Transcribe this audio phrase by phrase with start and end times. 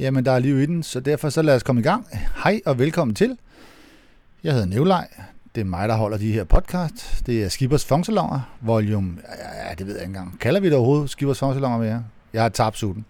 [0.00, 2.06] Jamen, der er liv i den, så derfor så lad os komme i gang.
[2.44, 3.38] Hej og velkommen til.
[4.44, 5.08] Jeg hedder Nevlej.
[5.54, 7.22] Det er mig, der holder de her podcast.
[7.26, 9.18] Det er Skibers Fonksalonger, volume...
[9.68, 10.38] Ja, det ved jeg ikke engang.
[10.40, 12.04] Kalder vi det overhovedet Skibers Fonksalonger mere?
[12.32, 13.04] Jeg har tabt sutten.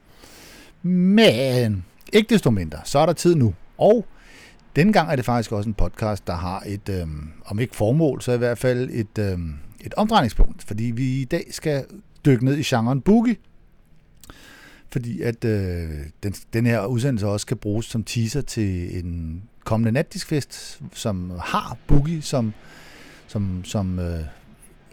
[0.83, 3.55] Men ikke desto mindre, så er der tid nu.
[3.79, 4.07] Og
[4.77, 8.33] dengang er det faktisk også en podcast, der har et, øhm, om ikke formål, så
[8.33, 10.65] i hvert fald et, øhm, et omdrejningspunkt.
[10.65, 11.85] Fordi vi i dag skal
[12.25, 13.37] dykke ned i genren boogie
[14.93, 15.89] fordi at øh,
[16.23, 21.77] den, den her udsendelse også kan bruges som teaser til en kommende natdiskfest, som har
[21.87, 22.53] Boogie som,
[23.27, 24.21] som, som øh,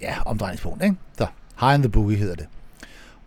[0.02, 0.84] ja, omdrejningspunkt.
[0.84, 0.95] Ikke?
[1.17, 1.27] Så,
[1.59, 2.48] High in the Boogie hedder det.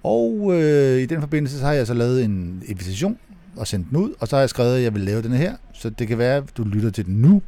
[0.02, 3.18] Og øh, i den forbindelse så har jeg så lavet en invitation
[3.56, 5.56] og sendt den ud, og så har jeg skrevet, at jeg vil lave den her,
[5.72, 7.42] så det kan være, at du lytter til den nu,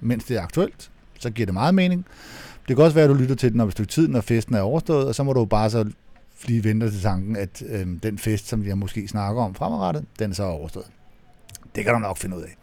[0.00, 2.06] mens det er aktuelt, så giver det meget mening.
[2.68, 4.54] Det kan også være, at du lytter til den om et stykke tid, når festen
[4.54, 5.90] er overstået, og så må du bare så
[6.46, 10.30] lige venter til tanken, at øh, den fest, som jeg måske snakker om fremadrettet, den
[10.30, 10.86] er så overstået.
[11.74, 12.56] Det kan du nok finde ud af.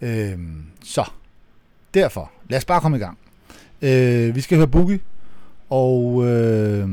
[0.00, 0.38] Øh,
[0.84, 1.04] så,
[1.94, 3.18] derfor, lad os bare komme i gang.
[3.82, 5.00] Øh, vi skal høre Boogie,
[5.70, 6.88] og øh,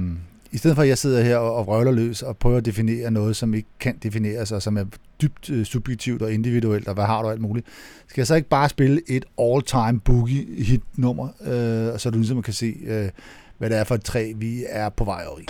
[0.51, 3.11] i stedet for at jeg sidder her og, og røvler løs og prøver at definere
[3.11, 4.85] noget, som ikke kan defineres, og som er
[5.21, 7.67] dybt øh, subjektivt og individuelt, og hvad har du alt muligt,
[8.07, 12.75] skal jeg så ikke bare spille et all-time Boogie-hit-nummer, øh, så du ligesom kan se,
[12.85, 13.09] øh,
[13.57, 15.45] hvad det er for et træ, vi er på vej over i.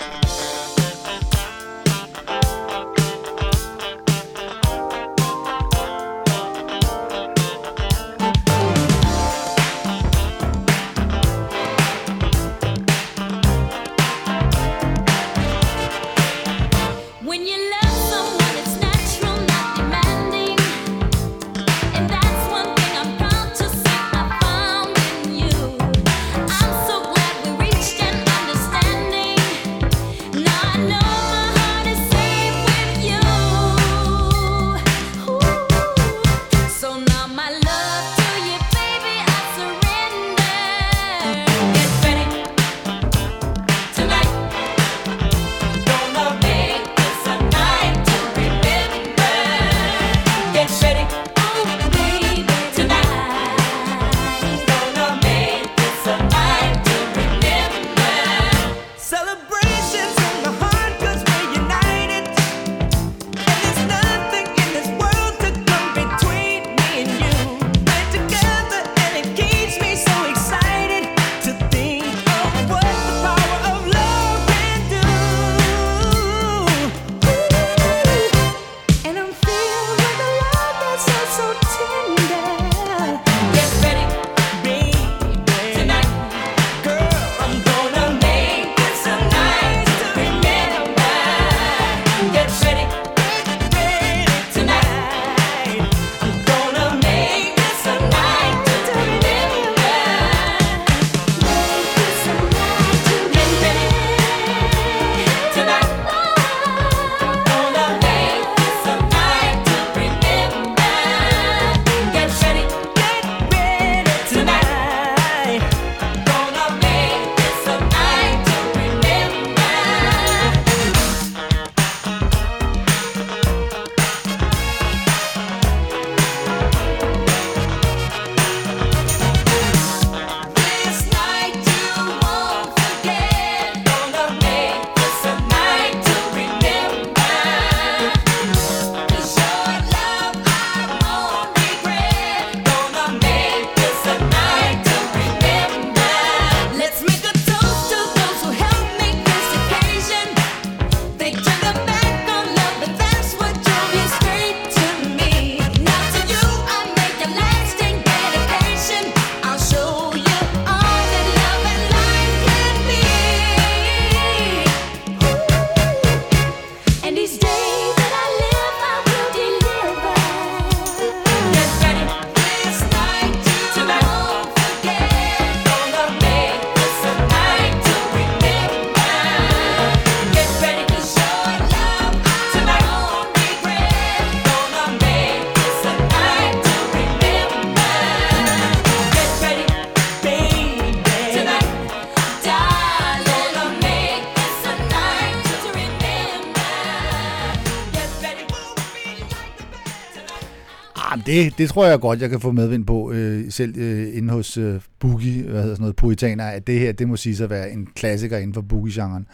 [201.38, 204.58] det, det tror jeg godt, jeg kan få medvind på, øh, selv øh, inde hos
[204.58, 207.50] øh, Boogie, hvad hedder sådan noget, Puritaner, at det her, det må sige sig at
[207.50, 209.28] være en klassiker inden for Boogie-genren.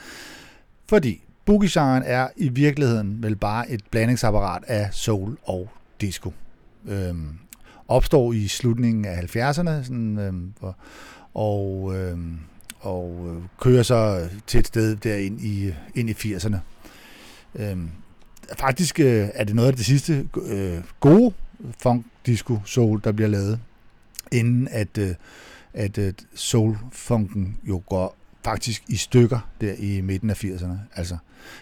[0.89, 5.69] Fordi boogie-genren er i virkeligheden vel bare et blandingsapparat af soul og
[6.01, 6.33] disco.
[6.87, 7.27] Øhm,
[7.87, 10.75] opstår i slutningen af 70'erne, sådan, øhm, og,
[11.33, 12.37] og, øhm,
[12.79, 16.57] og øh, kører så til et sted derind i, ind i 80'erne.
[17.55, 17.89] Øhm,
[18.59, 21.33] faktisk øh, er det noget af det sidste øh, gode
[21.79, 23.59] funk, disco, soul, der bliver lavet,
[24.31, 25.15] inden at, øh,
[25.73, 30.73] at øh, soul-funken jo går faktisk i stykker der i midten af 80'erne.
[30.95, 31.17] Altså,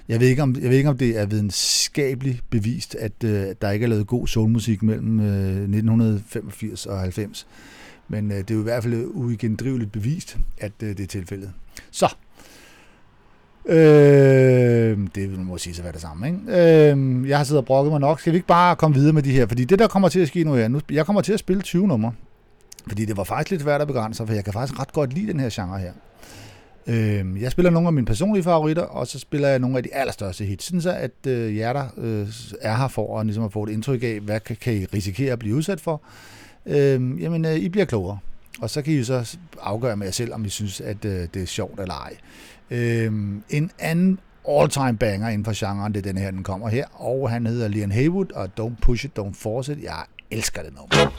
[0.08, 3.72] jeg ved ikke om, jeg ved ikke, om det er videnskabeligt bevist, at øh, der
[3.72, 7.48] ikke er lavet god soulmusik mellem øh, 1985 og 90.
[8.08, 11.52] Men øh, det er jo i hvert fald uigendriveligt bevist, at øh, det er tilfældet.
[11.92, 12.16] Så,
[13.66, 16.28] Øh, det må sige så være det samme.
[16.28, 16.40] Ikke?
[16.92, 18.20] Øh, jeg har siddet og brokket mig nok.
[18.20, 19.46] Skal vi ikke bare komme videre med de her?
[19.48, 21.62] Fordi det, der kommer til at ske nu her, nu, jeg kommer til at spille
[21.62, 22.14] 20 numre.
[22.88, 25.28] Fordi det var faktisk lidt svært at begrænse, for jeg kan faktisk ret godt lide
[25.28, 25.92] den her genre her.
[26.88, 29.94] Øh, jeg spiller nogle af mine personlige favoritter, og så spiller jeg nogle af de
[29.94, 32.28] allerstørste hits, sådan så at øh, jer, der øh,
[32.62, 35.32] er her for at, ligesom at få et indtryk af, hvad kan, kan I risikere
[35.32, 36.02] at blive udsat for.
[36.66, 38.20] Øh, jamen, øh, I bliver klogere.
[38.62, 41.42] Og så kan I så afgøre med jer selv, om I synes, at øh, det
[41.42, 42.14] er sjovt eller ej.
[42.72, 44.20] Øhm, en anden
[44.50, 47.68] all-time banger inden for genren, det er den her, den kommer her, og han hedder
[47.68, 49.84] Liam Haywood, og Don't Push It, Don't Force It.
[49.84, 51.12] Jeg elsker det nummer.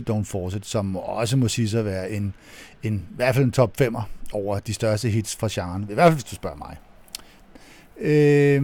[0.00, 2.34] Push Don't Force It, som også må sige sig at være en,
[2.82, 4.02] en, i hvert fald en top 5'er
[4.32, 5.86] over de største hits fra genren.
[5.90, 6.76] I hvert fald, hvis du spørger mig.
[8.00, 8.62] Øh,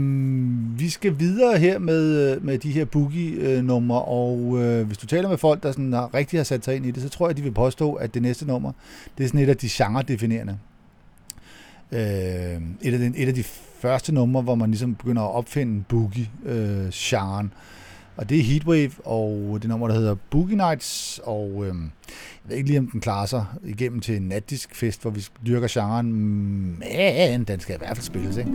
[0.78, 5.28] vi skal videre her med, øh, med de her boogie-numre, og øh, hvis du taler
[5.28, 7.37] med folk, der sådan har, rigtig har sat sig ind i det, så tror jeg,
[7.37, 8.73] de vil påstå, at det næste nummer,
[9.19, 10.59] det er sådan et af de genre-definerende.
[11.93, 13.45] Øh, et, af de, et af de
[13.81, 17.47] første numre, hvor man ligesom begynder at opfinde boogie-genren.
[17.47, 17.52] Øh,
[18.16, 22.56] og det er Heatwave, og det nummer, der hedder Boogie Nights, og øh, jeg ved
[22.56, 26.12] ikke lige, om den klarer sig igennem til en natdisk fest, hvor vi dyrker genren,
[26.78, 28.50] men den skal i hvert fald spilles, ikke?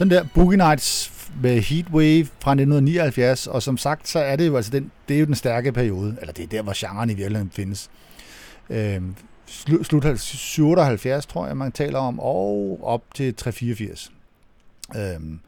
[0.00, 4.56] Sådan der, Boogie Nights med Heatwave fra 1979, og som sagt, så er det jo
[4.56, 7.14] altså den, det er jo den stærke periode, eller det er der, hvor genren i
[7.14, 7.90] virkeligheden findes.
[8.70, 9.02] Øh,
[9.46, 14.12] slut, slut 77, tror jeg, man taler om, og op til 384.
[14.96, 15.40] Øhm,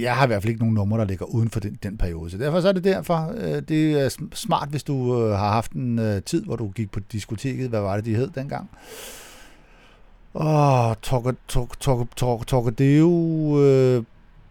[0.00, 2.30] jeg har i hvert fald ikke nogen numre, der ligger uden for den, den periode.
[2.30, 5.72] Så derfor så er det derfor, øh, det er smart, hvis du øh, har haft
[5.72, 7.68] en øh, tid, hvor du gik på diskoteket.
[7.68, 8.70] Hvad var det, de hed dengang?
[10.34, 10.94] Åh,
[12.46, 14.04] Torkadeo, øh,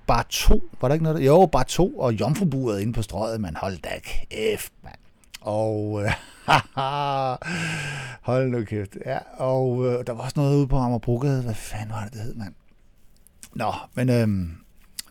[0.08, 1.26] bare to, var der ikke noget der?
[1.26, 4.96] Jo, bare to, og jomfruburet inde på strøget, man hold da kæft, mand.
[5.42, 6.12] Og øh,
[8.30, 8.98] hold nu kæft.
[9.06, 11.42] Ja, og øh, der var også noget ude på Amagerbrogade.
[11.44, 12.54] Hvad fanden var det, det hed, mand?
[13.56, 14.28] Nå, men, øh,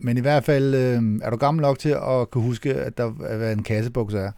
[0.01, 3.09] men i hvert fald øh, er du gammel nok til at kunne huske, at der
[3.09, 4.33] hvad en kassebuks er,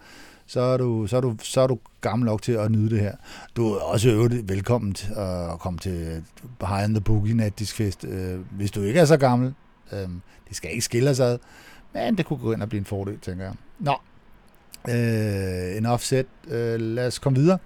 [0.53, 3.01] så er, du, så, er du, så er du gammel nok til at nyde det
[3.01, 3.13] her.
[3.57, 6.25] Du er også øvrigt velkommen at komme til
[6.59, 9.55] Behind the Boogie Natdiskfest, øh, hvis du ikke er så gammel.
[9.93, 9.99] Øh,
[10.49, 11.39] det skal ikke skille sig ad,
[11.95, 13.55] men det kunne gå ind og blive en fordel, tænker jeg.
[13.79, 13.97] Nå,
[14.89, 16.27] øh, en offset.
[16.49, 17.59] Øh, lad os komme videre.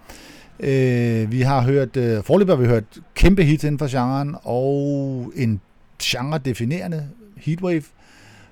[0.61, 5.33] Øh, vi har hørt, øh, forløbet har vi hørt kæmpe hits inden for genren, og
[5.37, 5.61] en
[6.02, 7.05] genre-definerende
[7.37, 7.83] heatwave.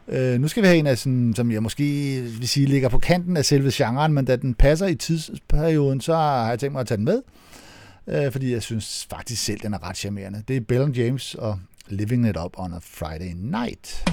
[0.08, 2.99] Øh, nu skal vi have en af sådan, som jeg måske vil sige, ligger på
[2.99, 6.80] kanten af selve genren, men da den passer i tidsperioden, så har jeg tænkt mig
[6.80, 7.23] at tage den med,
[8.06, 10.42] øh, fordi jeg synes faktisk selv, den er ret charmerende.
[10.49, 11.58] Det er Bell James og
[11.88, 14.04] Living It Up on a Friday Night.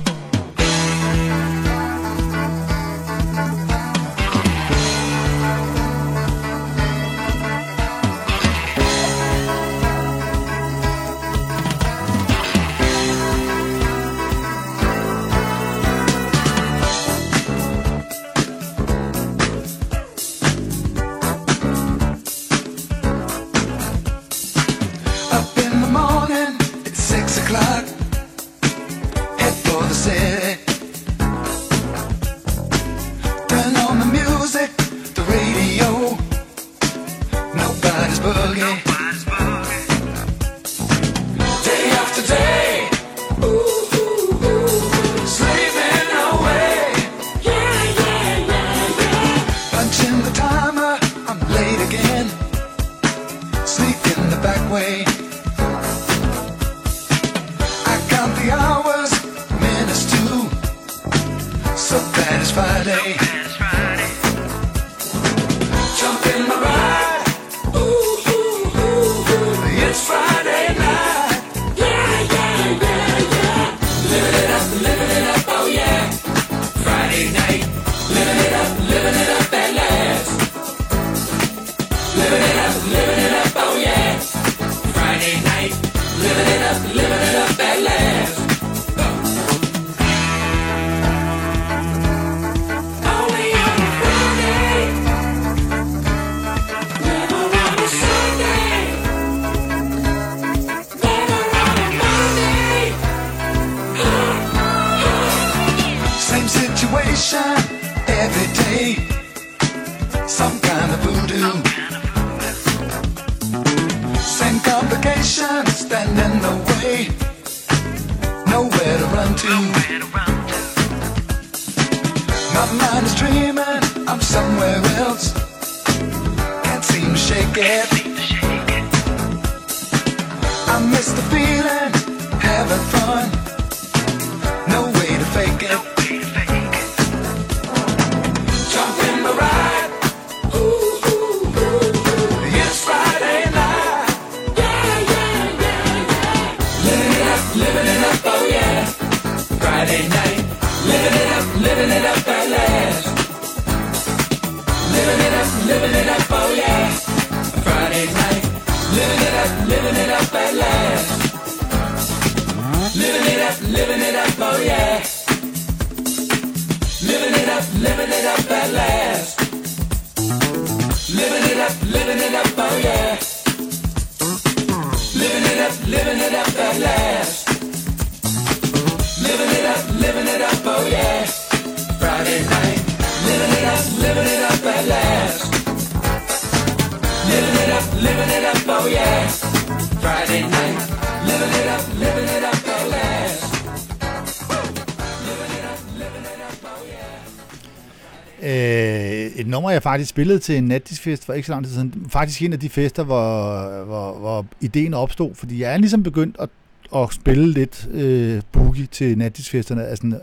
[199.92, 202.06] Faktisk spillet til en natdisfest for ikke så lang tid siden.
[202.10, 206.36] Faktisk en af de fester, hvor, hvor, hvor ideen opstod, fordi jeg er ligesom begyndt
[206.40, 206.50] at,
[206.96, 210.20] at spille lidt øh, boogie til natdisfesterne, altså sådan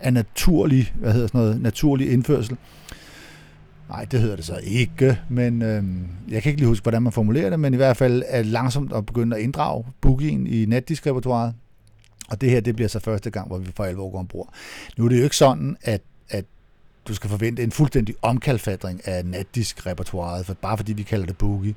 [0.00, 2.56] er naturlig, hvad hedder sådan noget, naturlig indførsel.
[3.88, 5.84] Nej, det hedder det så ikke, men øh,
[6.28, 8.92] jeg kan ikke lige huske, hvordan man formulerer det, men i hvert fald er langsomt
[8.92, 11.54] at begynde at inddrage boogien i natdiskrepertoiret.
[12.28, 14.48] Og det her, det bliver så første gang, hvor vi for alvor går ombord.
[14.96, 16.44] Nu er det jo ikke sådan, at, at
[17.08, 21.74] du skal forvente en fuldstændig omkalfatring af natdisk-repertoiret, for, bare fordi vi kalder det boogie.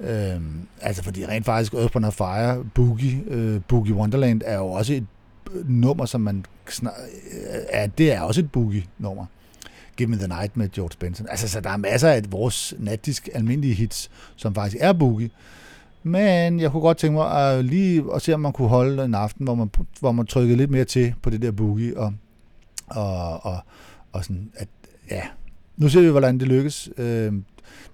[0.00, 4.94] Øhm, altså fordi rent faktisk Earth on Fire, Boogie, øh, Boogie Wonderland er jo også
[4.94, 5.06] et
[5.54, 6.94] øh, nummer, som man snar,
[7.32, 9.26] øh, er, det er også et boogie-nummer.
[9.96, 11.26] Give Me The Night med George Benson.
[11.30, 15.30] Altså, så der er masser af vores natdisk almindelige hits, som faktisk er boogie.
[16.02, 19.14] Men jeg kunne godt tænke mig at lige at se, om man kunne holde en
[19.14, 22.12] aften, hvor man, hvor man trykkede lidt mere til på det der boogie, og,
[22.86, 23.58] og, og,
[24.14, 24.68] og sådan, at
[25.10, 25.22] ja,
[25.76, 26.90] nu ser vi, hvordan det lykkes.
[26.98, 27.32] Øh,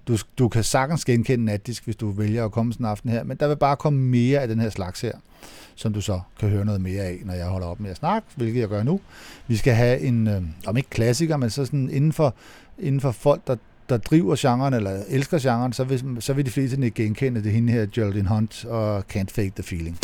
[0.09, 3.25] du, du kan sagtens genkende natdisk, hvis du vælger at komme sådan en aften her,
[3.25, 5.13] men der vil bare komme mere af den her slags her,
[5.75, 8.29] som du så kan høre noget mere af, når jeg holder op med at snakke,
[8.37, 9.01] hvilket jeg gør nu.
[9.47, 12.35] Vi skal have en, øh, om ikke klassiker, men så sådan inden for,
[12.79, 13.57] inden for folk, der,
[13.89, 17.53] der driver genren, eller elsker genren, så vil, så vil de fleste ikke genkende det
[17.53, 19.99] hende her, Geraldine Hunt og Can't Fake the Feeling.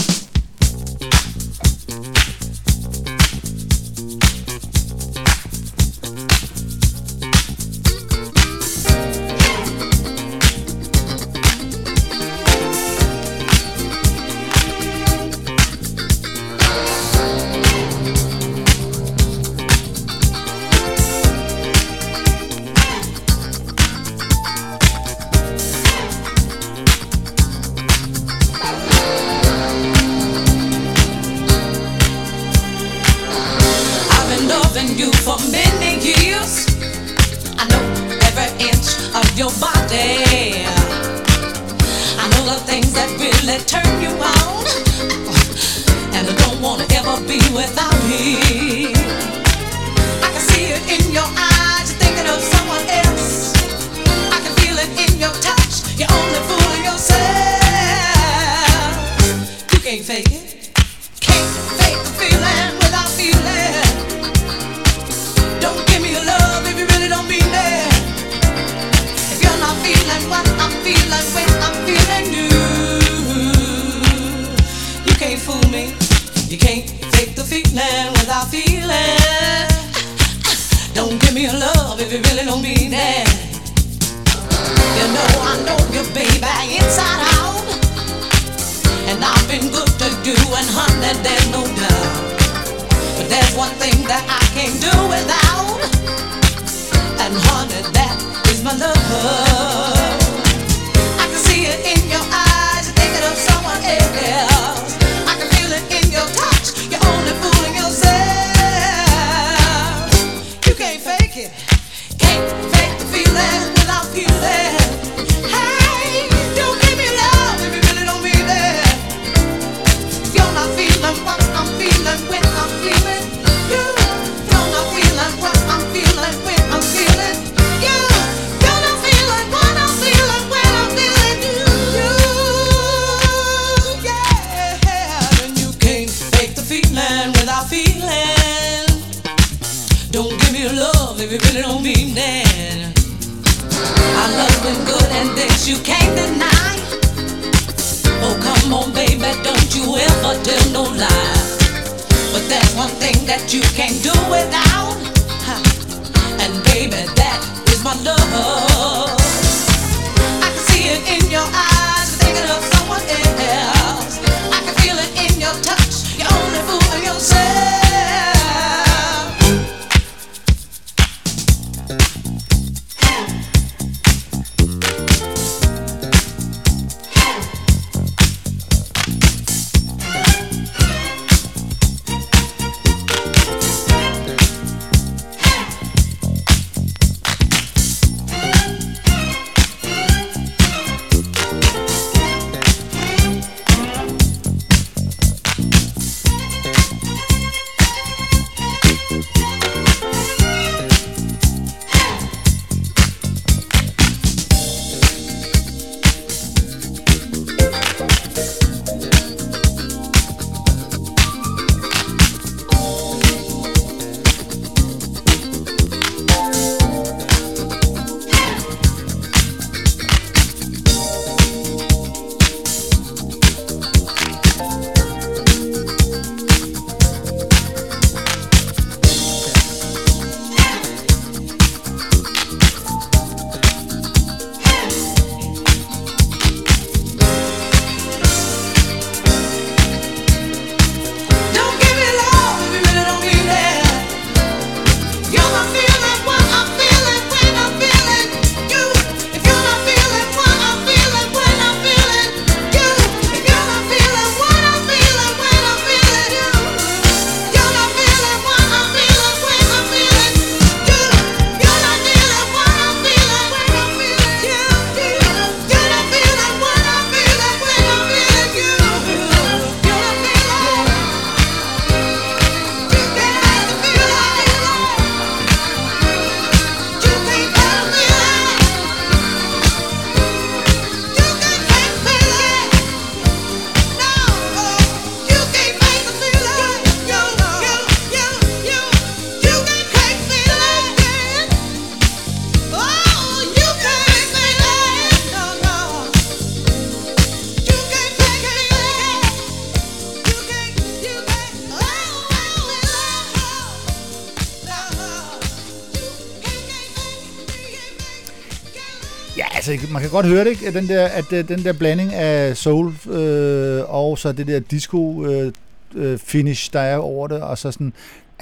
[310.17, 310.73] godt høre det, ikke?
[310.73, 315.27] Den der, at øh, den der blanding af soul øh, og så det der disco
[315.27, 315.53] øh,
[315.95, 317.93] øh finish, der er over det, og så sådan,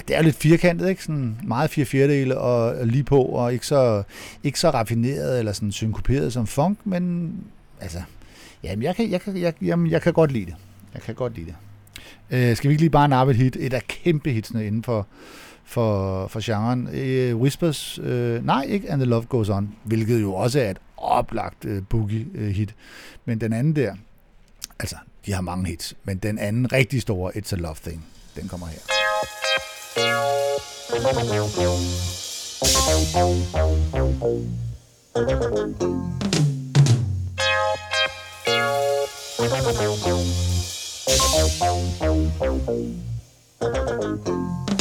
[0.07, 1.03] det er lidt firkantet, ikke?
[1.03, 4.03] Sådan meget fire fjerdedele og lige på, og ikke så,
[4.43, 7.33] ikke så raffineret eller sådan synkoperet som funk, men
[7.81, 8.01] altså,
[8.63, 10.55] jamen jeg kan, jeg kan, jeg, jamen, jeg kan godt lide det.
[10.93, 11.55] Jeg kan godt lide det.
[12.31, 13.57] Øh, skal vi ikke lige bare nappe et hit?
[13.59, 15.07] Et af kæmpe hitsene inden for,
[15.65, 16.89] for, for genren.
[16.93, 20.77] Øh, Whispers, øh, nej, ikke And The Love Goes On, hvilket jo også er et
[20.97, 22.69] oplagt øh, boogie-hit.
[22.69, 22.75] Øh,
[23.25, 23.95] men den anden der,
[24.79, 28.05] altså, de har mange hits, men den anden rigtig store, It's a Love Thing,
[28.35, 28.79] den kommer her.
[43.95, 44.74] Thank you.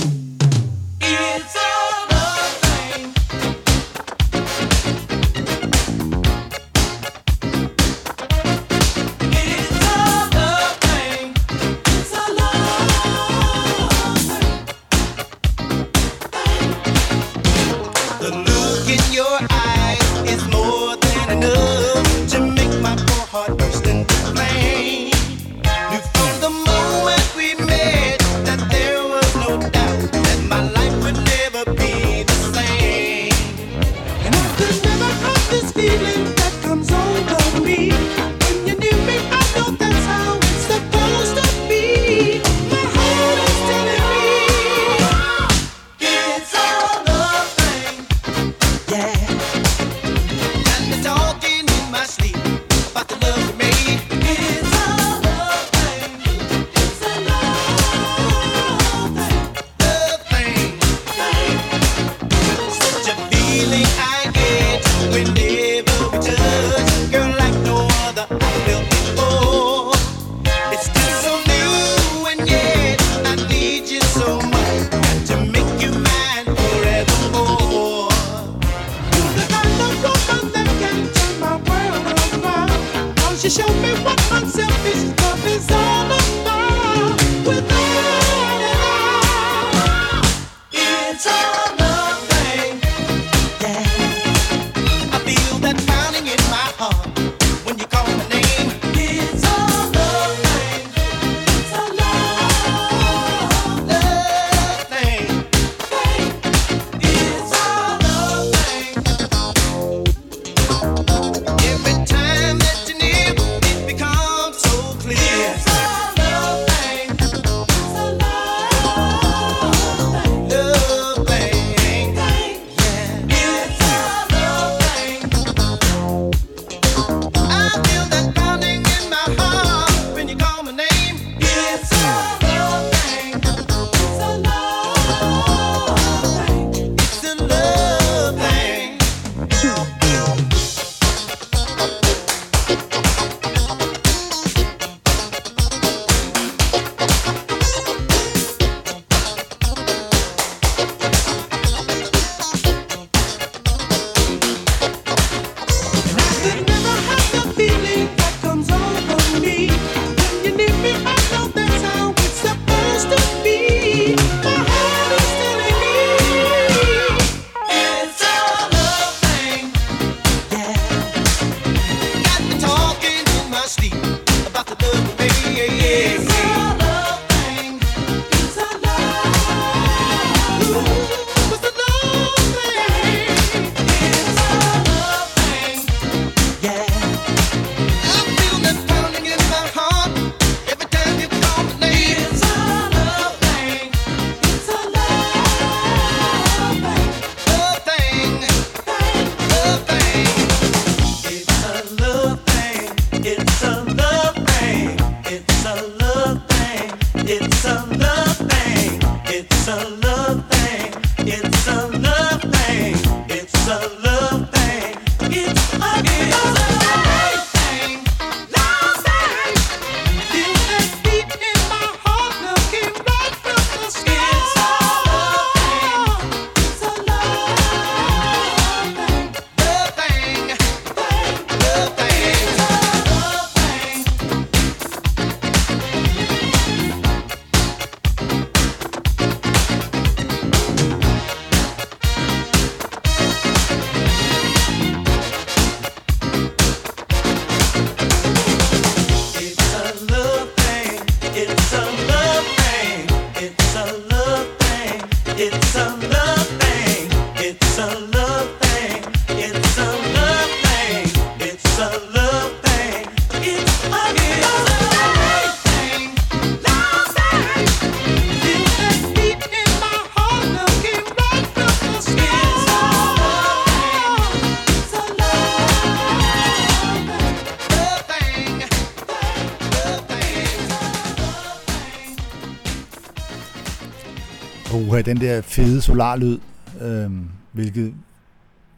[284.94, 286.38] Uha, den der fede solarlyd,
[286.80, 287.94] øhm, hvilket,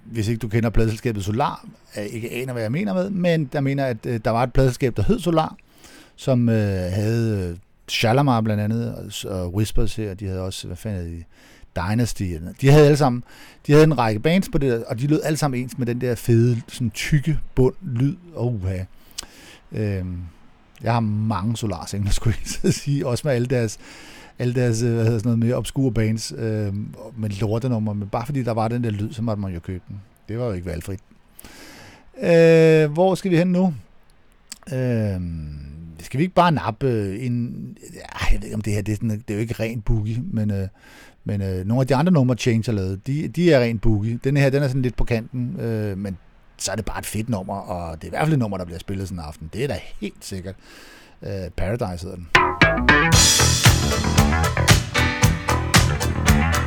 [0.05, 3.61] hvis ikke du kender pladselskabet Solar, jeg ikke aner, hvad jeg mener med, men der
[3.61, 5.57] mener, at øh, der var et pladselskab, der hed Solar,
[6.17, 7.57] som øh, havde øh,
[7.89, 11.25] Shalamar blandt andet, og, og Whispers her, de havde også, hvad fanden de,
[11.77, 13.25] Dynasty, de havde alle sammen,
[13.67, 15.87] de havde en række bands på det, der, og de lød alle sammen ens med
[15.87, 18.79] den der fede, sådan tykke bund lyd, og uha.
[19.73, 20.19] Øhm,
[20.83, 23.79] jeg har mange solarsingler, skulle jeg så sige, også med alle deres,
[24.39, 26.75] alle deres øh, hvad hedder sådan noget mere obskure bands, øh,
[27.17, 29.85] med lortenummer, men bare fordi der var den der lyd, så måtte man jo købe
[29.89, 30.01] den.
[30.29, 31.01] Det var jo ikke valgfrit.
[32.23, 33.75] Øh, hvor skal vi hen nu?
[34.73, 35.21] Øh,
[36.01, 37.57] skal vi ikke bare nappe øh, en...
[37.95, 39.85] Ja, jeg ved ikke, om det her det er, sådan, det er jo ikke rent
[39.85, 40.69] boogie, men, øh,
[41.25, 44.21] men øh, nogle af de andre numre, Change har lavet, de, de er rent boogie.
[44.25, 46.19] Den her, den er sådan lidt på kanten, øh, men
[46.59, 48.59] så er det bare et fedt nummer, og det er i hvert fald et nummer,
[48.59, 49.51] der bliver spillet sådan en aften.
[49.53, 50.55] Det er da helt sikkert.
[51.23, 53.66] Øh, Paradise hedder den.
[53.77, 54.07] Thank
[56.57, 56.66] you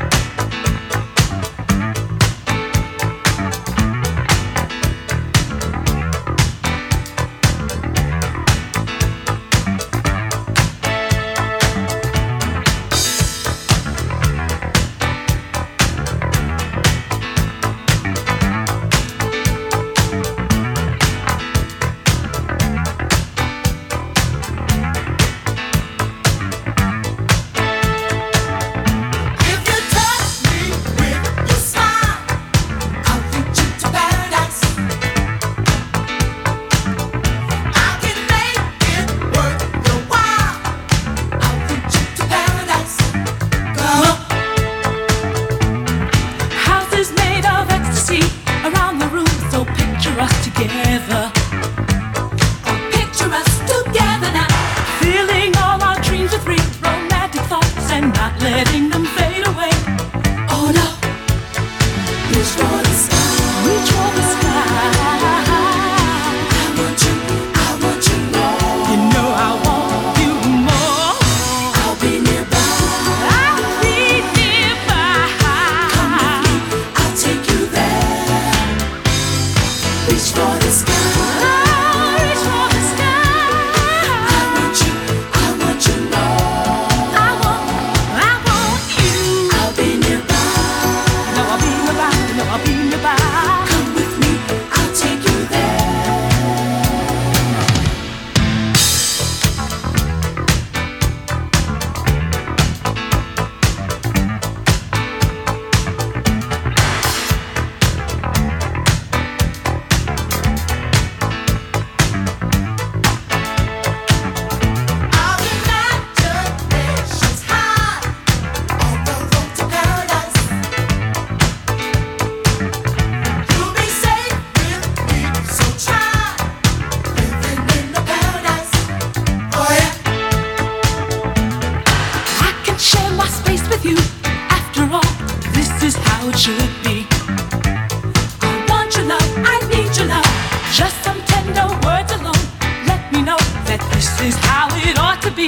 [145.21, 145.47] to be.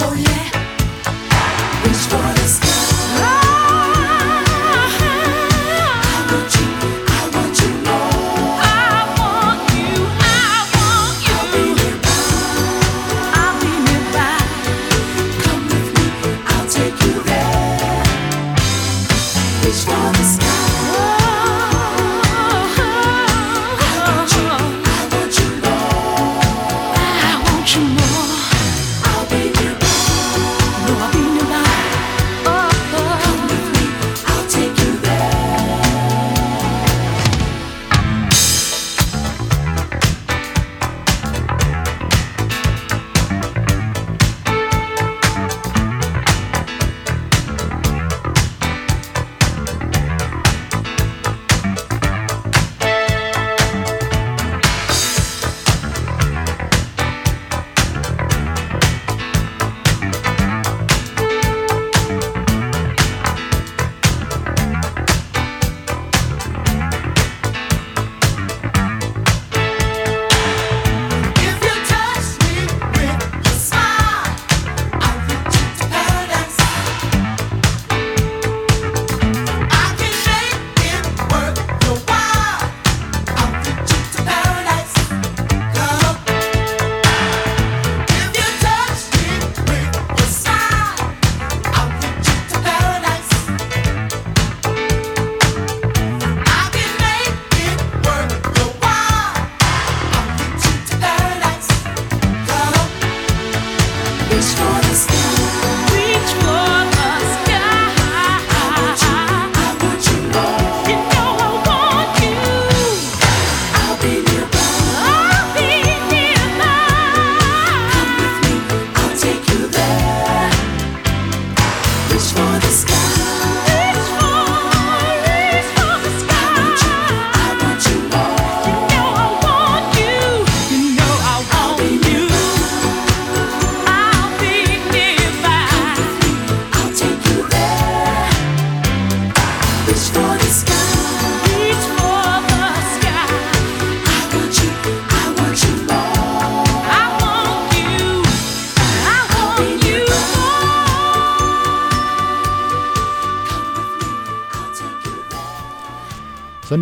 [0.00, 0.61] Oh yeah.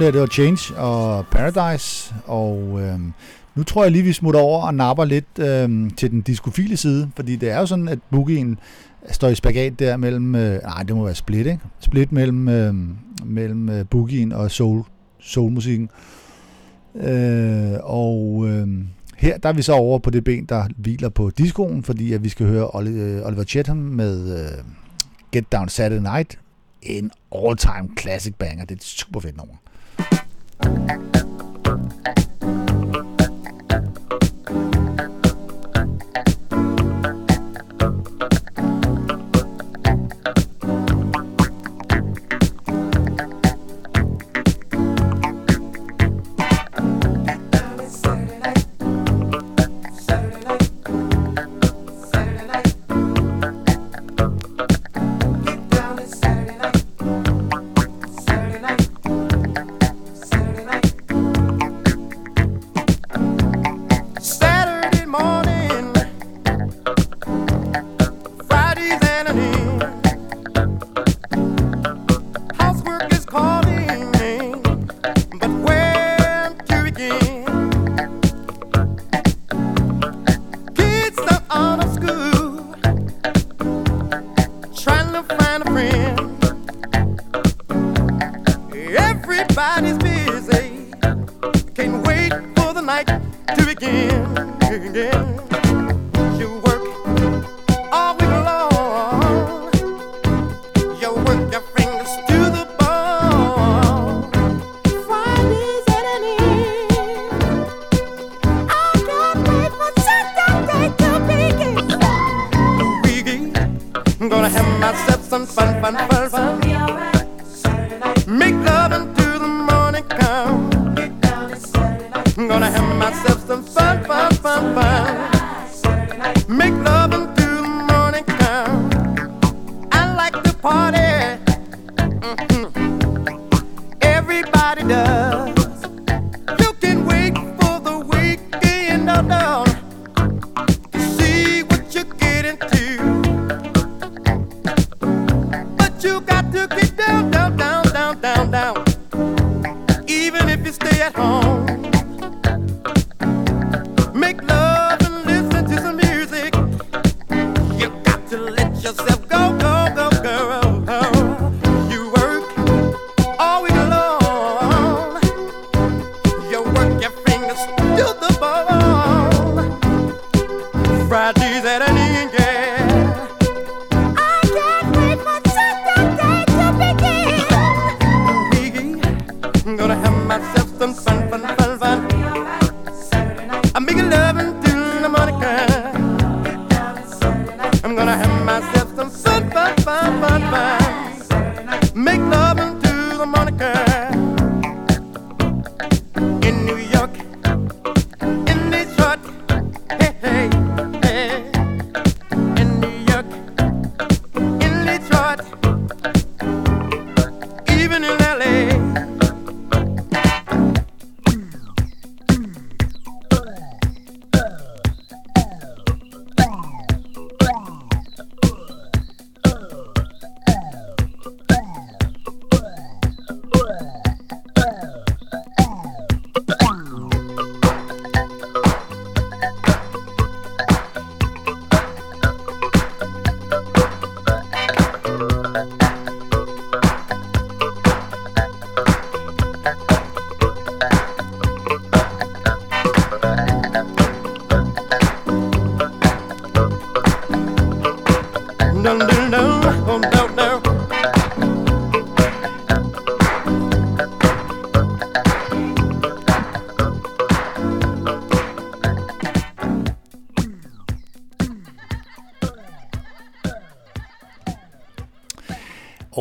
[0.01, 3.13] der, det var Change og Paradise, og øhm,
[3.55, 7.11] nu tror jeg lige, vi smutter over og napper lidt øhm, til den diskofile side,
[7.17, 8.55] fordi det er jo sådan, at Boogie'en
[9.11, 11.61] står i spagat der mellem, øh, nej, det må være split, ikke?
[11.81, 12.75] Split mellem, øh,
[13.25, 14.83] mellem øh, bookien og soul,
[15.21, 15.91] soulmusikken.
[16.95, 18.69] Øh, og øh,
[19.17, 22.25] her der er vi så over på det ben, der hviler på discoen, fordi at
[22.25, 24.65] vi skal høre øh, Oliver Chatham med øh,
[25.33, 26.39] Get Down Saturday Night,
[26.83, 28.65] en all-time classic banger.
[28.65, 29.55] Det er et super fedt nummer.
[30.71, 31.30] Thank you.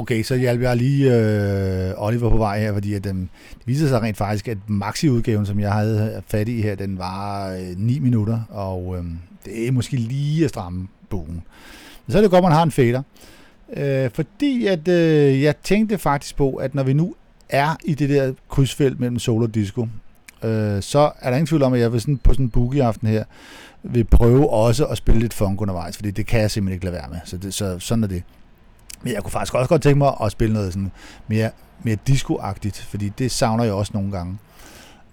[0.10, 3.28] Okay, så hjalp jeg lige øh, Oliver på vej her, fordi at, øh, det
[3.66, 7.78] viser sig rent faktisk, at maxi-udgaven, som jeg havde fat i her, den var øh,
[7.78, 9.04] 9 minutter, og øh,
[9.46, 11.44] det er måske lige at stramme bogen.
[12.06, 13.02] Men så er det godt, man har en fader.
[13.78, 17.16] Øh, fordi at øh, jeg tænkte faktisk på, at når vi nu
[17.50, 19.88] er i det der krydsfelt mellem solo og disco,
[20.44, 23.08] øh, så er der ingen tvivl om, at jeg vil sådan, på sådan en boogie-aften
[23.08, 23.24] her,
[23.84, 26.96] vil prøve også at spille lidt funk undervejs, fordi det kan jeg simpelthen ikke lade
[26.96, 27.20] være med.
[27.26, 28.24] Så, det, så sådan er det.
[29.04, 30.92] Men jeg kunne faktisk også godt tænke mig at spille noget sådan
[31.28, 31.52] mere,
[31.84, 34.38] mere disco-agtigt, fordi det savner jeg også nogle gange.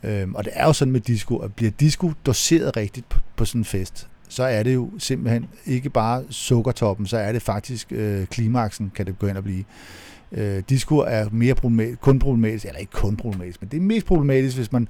[0.03, 3.45] Øhm, og det er jo sådan med disco, at bliver disco doseret rigtigt på, på
[3.45, 7.93] sådan en fest, så er det jo simpelthen ikke bare sukkertoppen, så er det faktisk
[7.93, 9.65] øh, klimaksen, kan det gå hen og blive.
[10.33, 14.07] Øh, disco er mere problematisk, kun problematisk, eller ikke kun problematisk, men det er mest
[14.07, 14.89] problematisk, hvis, man,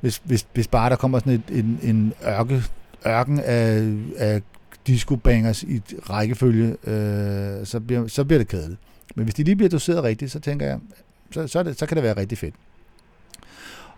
[0.00, 2.62] hvis, hvis, hvis bare der kommer sådan et, en, en ørke,
[3.06, 4.42] ørken af, af
[4.88, 5.80] disco-bangers i
[6.10, 8.80] rækkefølge, øh, så, bliver, så bliver det kedeligt.
[9.14, 10.78] Men hvis de lige bliver doseret rigtigt, så tænker jeg,
[11.30, 12.54] så, så, det, så kan det være rigtig fedt.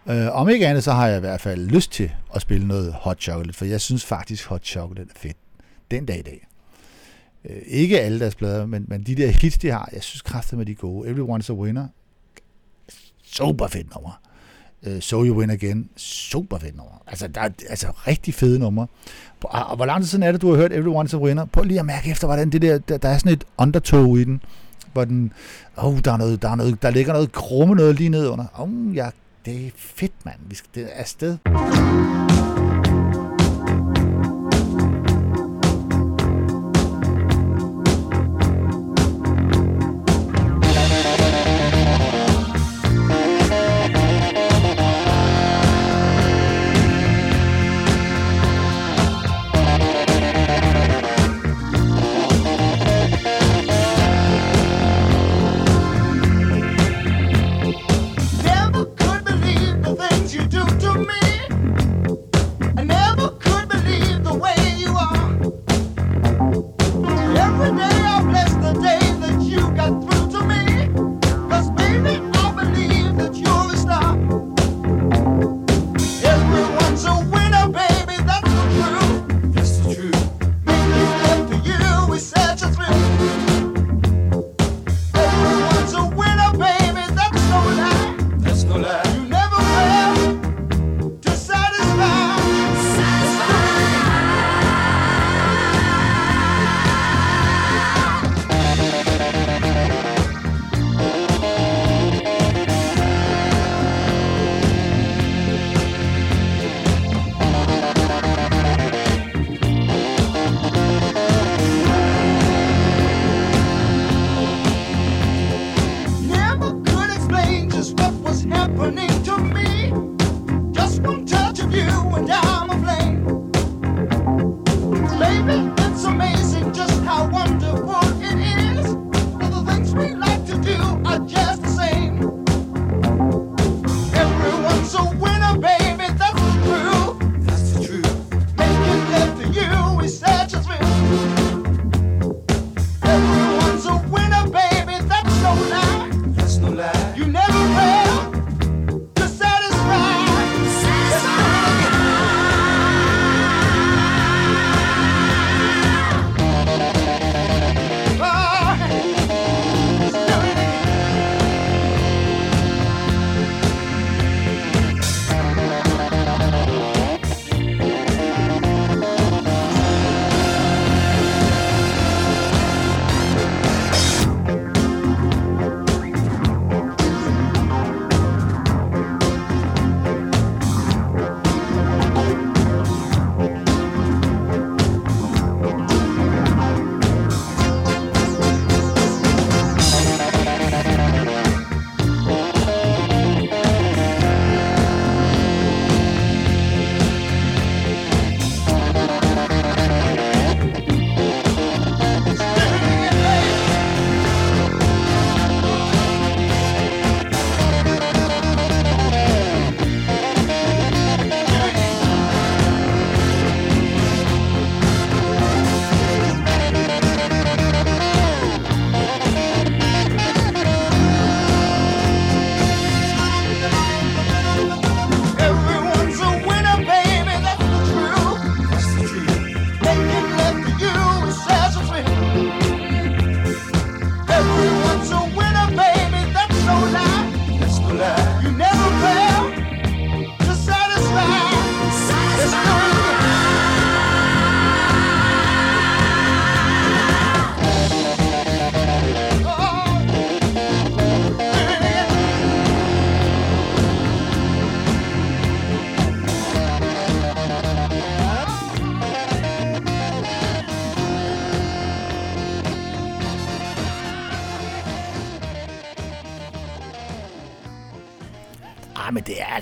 [0.08, 2.92] Øh, om ikke andet, så har jeg i hvert fald lyst til at spille noget
[2.92, 5.36] Hot Chocolate, for jeg synes faktisk, Hot Chocolate er fedt
[5.90, 6.46] den dag i dag.
[7.44, 10.58] Øh, ikke alle deres plader, men, men de der hits, de har, jeg synes kraftigt
[10.58, 11.10] med de er gode.
[11.10, 11.88] Everyone's a Winner,
[13.22, 14.19] super fedt nummer.
[14.86, 17.02] Øh, so You Win Again, super fedt nummer.
[17.06, 18.86] Altså, der er altså rigtig fede numre.
[19.44, 21.44] Og, og hvor lang tid siden er det, du har hørt Everyone's a Winner?
[21.44, 24.24] Prøv lige at mærke efter, hvordan det der, der, der er sådan et undertow i
[24.24, 24.42] den,
[24.92, 25.32] hvor den,
[25.76, 28.44] oh, der er noget, der er noget, der ligger noget krumme noget lige ned under.
[28.54, 29.10] Oh, ja,
[29.44, 30.36] det er fedt, mand.
[30.48, 31.38] Vi skal det er afsted.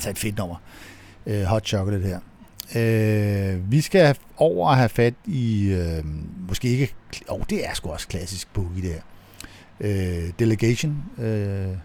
[0.09, 0.57] Altså et fedt nummer.
[1.27, 2.21] Øh, hot Chocolate her.
[2.77, 6.05] Øh, vi skal over og have fat i, øh,
[6.49, 6.95] måske ikke,
[7.29, 9.01] åh, oh, det er sgu også klassisk boogie det her.
[9.81, 11.05] Øh, Delegation.
[11.19, 11.77] Øh,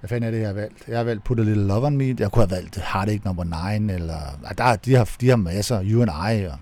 [0.00, 0.88] hvad fanden er det, jeg har valgt?
[0.88, 2.16] Jeg har valgt Put a Little Love on Me.
[2.18, 3.44] Jeg kunne have valgt Heartache Number
[3.78, 4.18] 9, eller...
[4.58, 5.82] Der, de, har, de har masser.
[5.84, 6.58] You and I, og...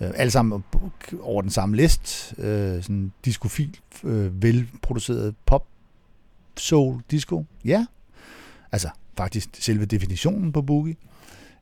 [0.00, 0.64] Øh, alle sammen
[1.20, 2.34] over den samme list.
[2.38, 5.66] Øh, sådan diskofil, øh, velproduceret pop,
[6.56, 7.44] soul, disco.
[7.64, 7.86] Ja.
[8.72, 10.96] Altså, faktisk selve definitionen på boogie.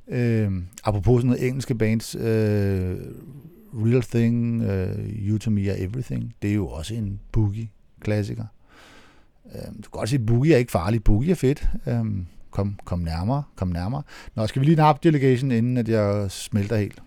[0.09, 0.53] Øh,
[0.85, 2.97] apropos sådan noget engelske bands, øh,
[3.75, 8.45] Real Thing, øh, You To Me Are Everything, det er jo også en boogie-klassiker.
[9.55, 11.69] Øh, du kan godt sige, at boogie er ikke farlig, Boogie er fedt.
[11.87, 12.05] Øh,
[12.51, 14.03] kom, kom nærmere, kom nærmere.
[14.35, 17.03] Nå, skal vi lige nappe delegation, inden at jeg smelter helt?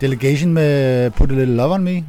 [0.00, 2.04] Delegation med Put a Little Love on Me.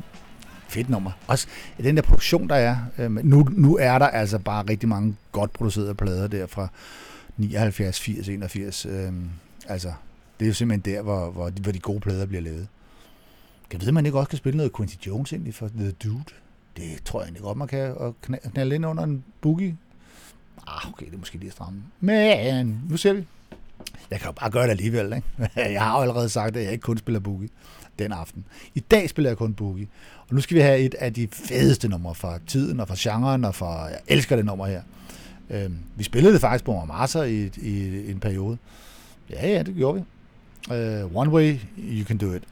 [0.67, 1.11] Fedt nummer.
[1.27, 2.77] Også den der produktion, der er.
[2.97, 6.67] Øh, nu, nu er der altså bare rigtig mange godt producerede plader der fra
[7.37, 8.85] 79, 80, 81.
[8.85, 9.13] Øh,
[9.67, 9.91] altså,
[10.39, 12.67] det er jo simpelthen der, hvor, hvor, de, hvor de gode plader bliver lavet.
[13.69, 16.23] Kan vide, man ikke også kan spille noget Quincy Jones egentlig for The Dude?
[16.77, 18.15] Det tror jeg egentlig godt, man kan og
[18.53, 19.77] knalde ind under en boogie.
[20.67, 21.83] Ah, okay, det er måske lige stramme.
[21.99, 23.25] Men nu ser vi.
[24.11, 25.51] Jeg kan jo bare gøre det alligevel, ikke?
[25.73, 27.49] Jeg har jo allerede sagt, at jeg ikke kun spiller boogie
[27.99, 28.45] den aften.
[28.75, 29.87] I dag spiller jeg kun boogie.
[30.29, 33.45] Og nu skal vi have et af de fedeste numre fra tiden og fra genren
[33.45, 33.85] og fra...
[33.85, 34.81] Jeg elsker det nummer her.
[35.49, 38.57] Øhm, vi spillede det faktisk på Marmasa i, i, i en periode.
[39.29, 40.03] Ja, ja, det gjorde vi.
[40.69, 42.43] Uh, one way you can do it.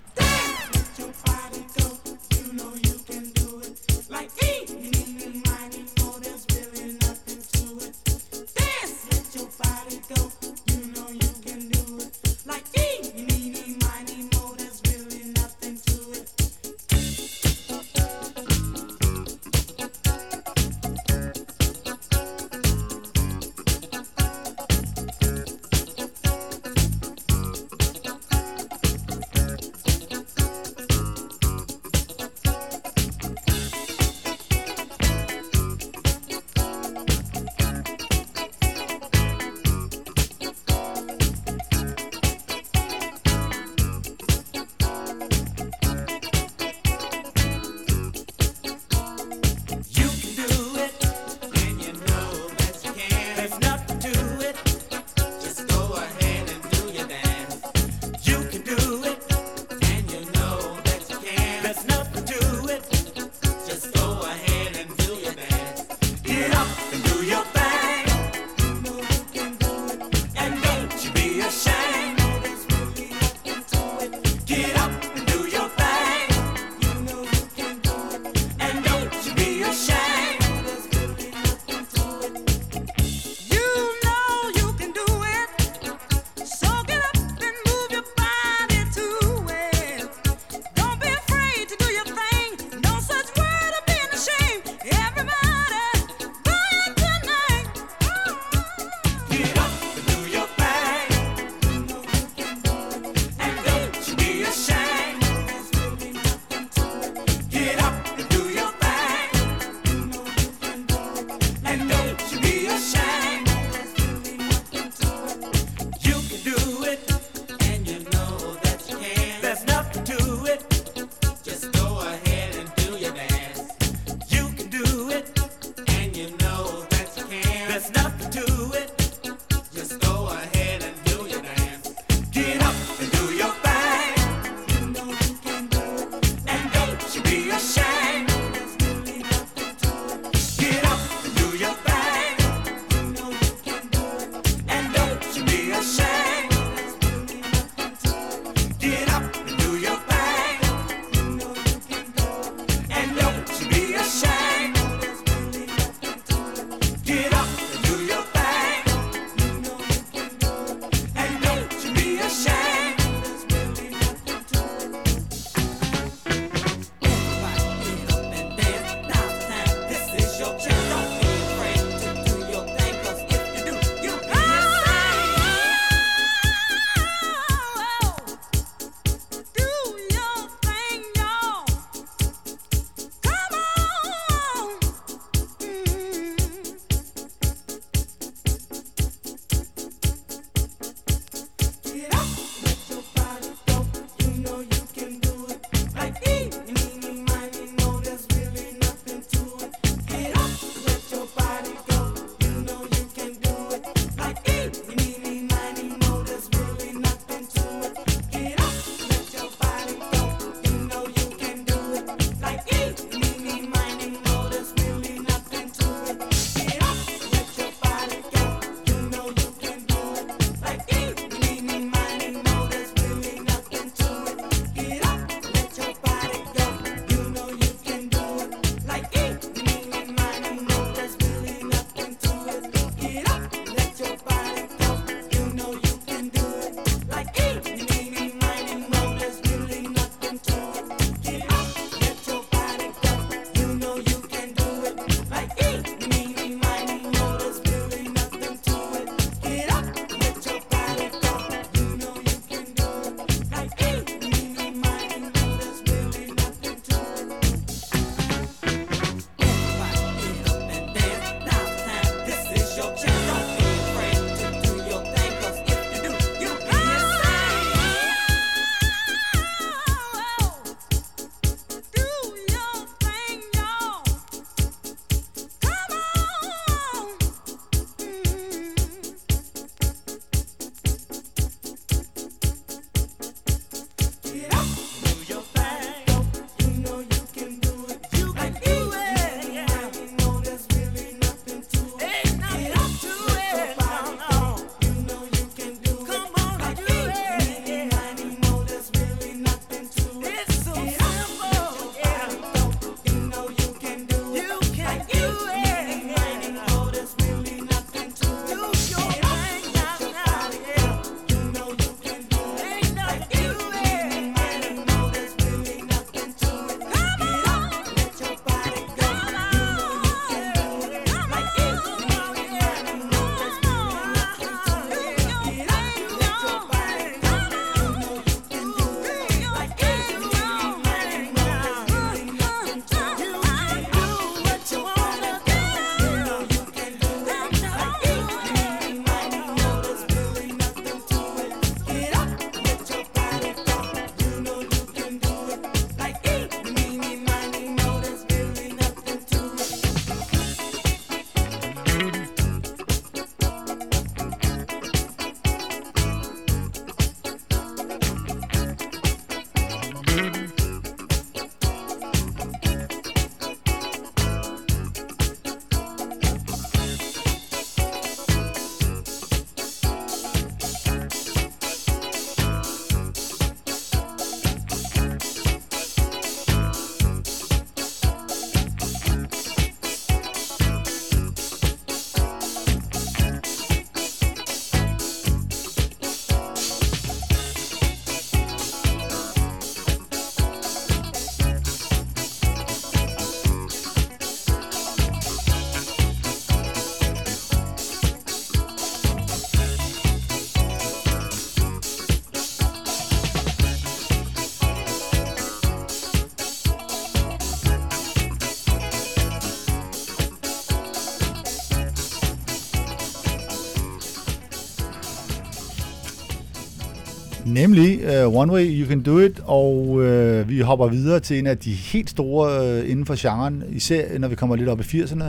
[417.57, 421.47] Nemlig uh, One Way You Can Do It, og uh, vi hopper videre til en
[421.47, 424.83] af de helt store uh, inden for genren, især når vi kommer lidt op i
[424.83, 425.23] 80'erne,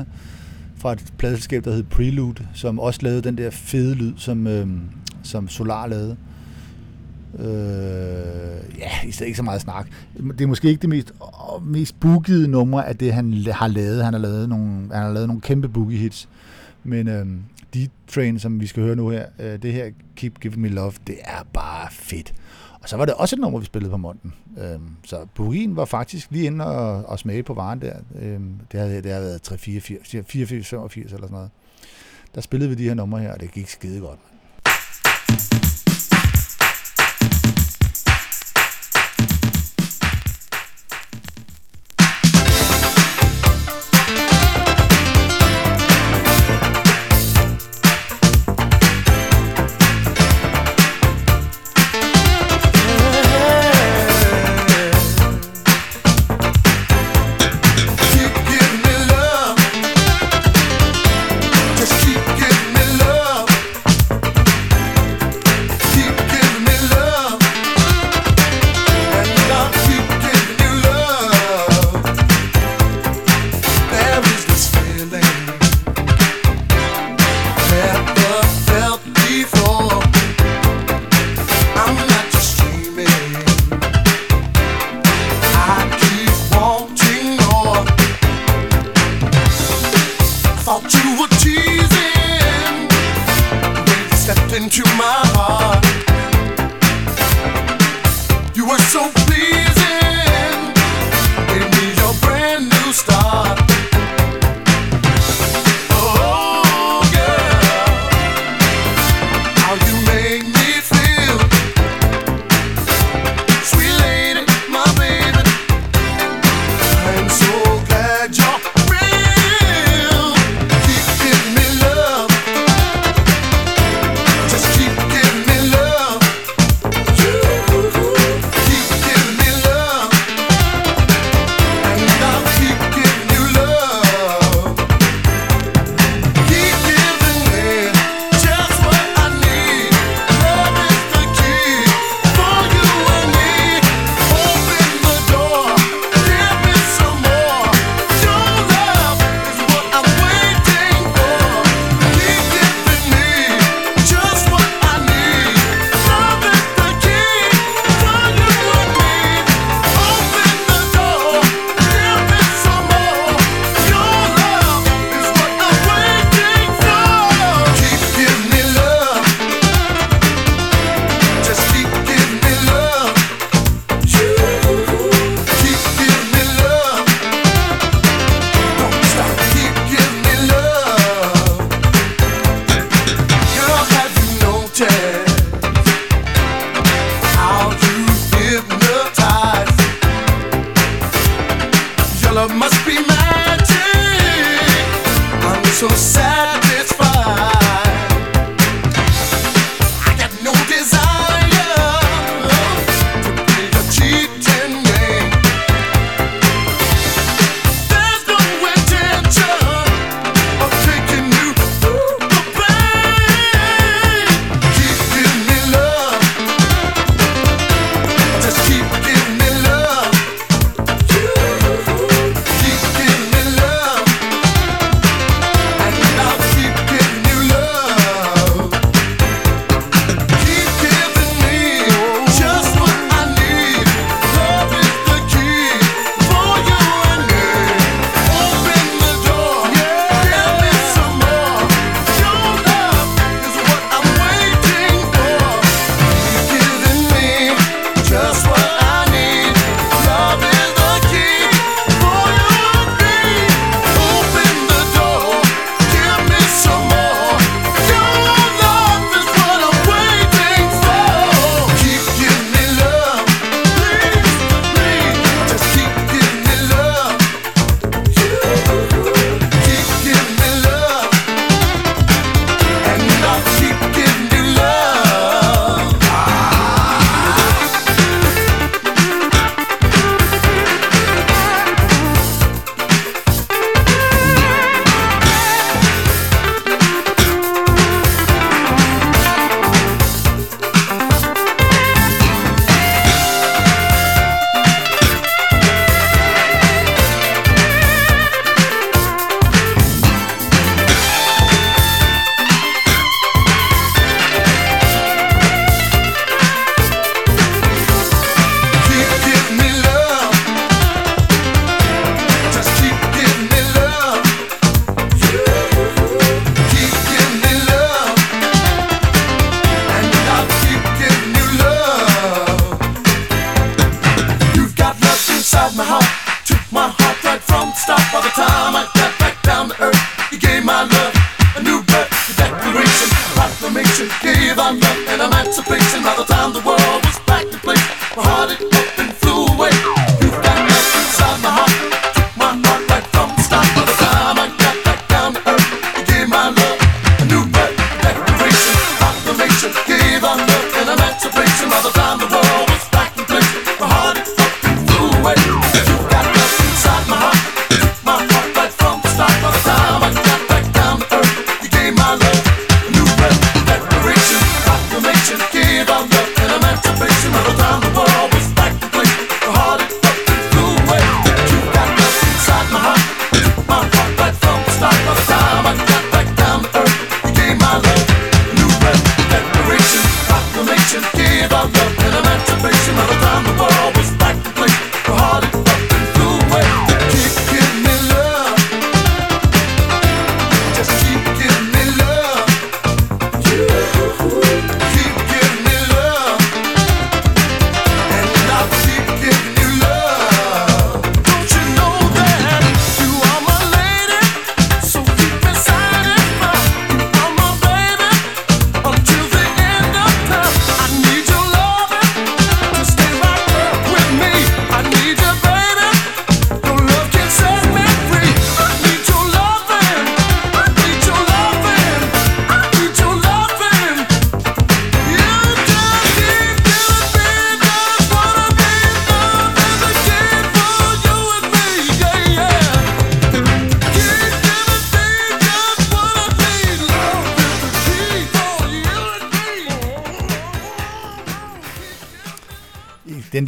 [0.77, 4.69] fra et pladselskab, der hed Prelude, som også lavede den der fede lyd, som, uh,
[5.23, 6.17] som Solar lavede.
[7.35, 9.87] Uh, ja, i stedet ikke så meget snak.
[10.17, 14.05] Det er måske ikke det mest, uh, mest bookede nummer af det, han har lavet.
[14.05, 16.29] Han har lavet nogle, han har lavet nogle kæmpe boogie hits.
[16.85, 17.27] Men uh,
[17.77, 19.85] D-Train, som vi skal høre nu her, uh, det her
[20.19, 22.35] Keep Giving Me Love, det er bare fedt.
[22.81, 24.35] Og så var det også et nummer, vi spillede på Monten.
[24.59, 27.97] Øhm, så Burin var faktisk lige inde og, og smage på varen der.
[28.21, 31.51] Øhm, det havde, det havde været 3, 4, 4, 84, 85 eller sådan noget.
[32.35, 34.19] Der spillede vi de her numre her, og det gik skide godt.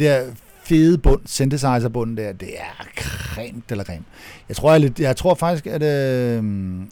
[0.01, 0.23] der
[0.63, 2.85] fede bund, synthesizer-bunden der, det er
[3.37, 4.03] rent eller creme.
[4.49, 6.43] Jeg tror, jeg, lidt, jeg tror faktisk, at, øh,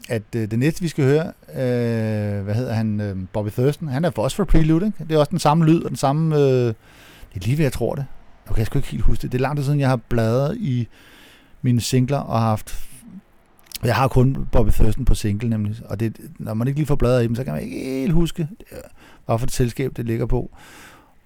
[0.08, 4.04] at øh, det næste, vi skal høre, øh, hvad hedder han, øh, Bobby Thurston, han
[4.04, 5.04] er for også for Prelude, ikke?
[5.08, 6.36] Det er også den samme lyd og den samme...
[6.36, 6.74] Øh,
[7.34, 8.06] det er lige ved, jeg tror det.
[8.48, 9.32] Okay, jeg sgu ikke helt huske det.
[9.32, 10.88] Det er langt siden, jeg har bladret i
[11.62, 12.78] mine singler og haft...
[13.84, 16.94] Jeg har kun Bobby Thurston på single nemlig, og det, når man ikke lige får
[16.94, 18.78] bladret i dem, så kan man ikke helt huske, øh,
[19.26, 20.50] hvorfor det selskab det ligger på.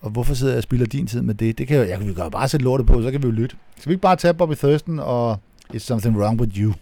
[0.05, 1.59] Og hvorfor sidder jeg og spilder din tid med det?
[1.59, 3.56] Det kan jeg, jeg kan jo bare sætte lortet på, så kan vi jo lytte.
[3.78, 5.39] Skal vi ikke bare tage Bobby Thurston og
[5.74, 6.72] It's Something Wrong With You?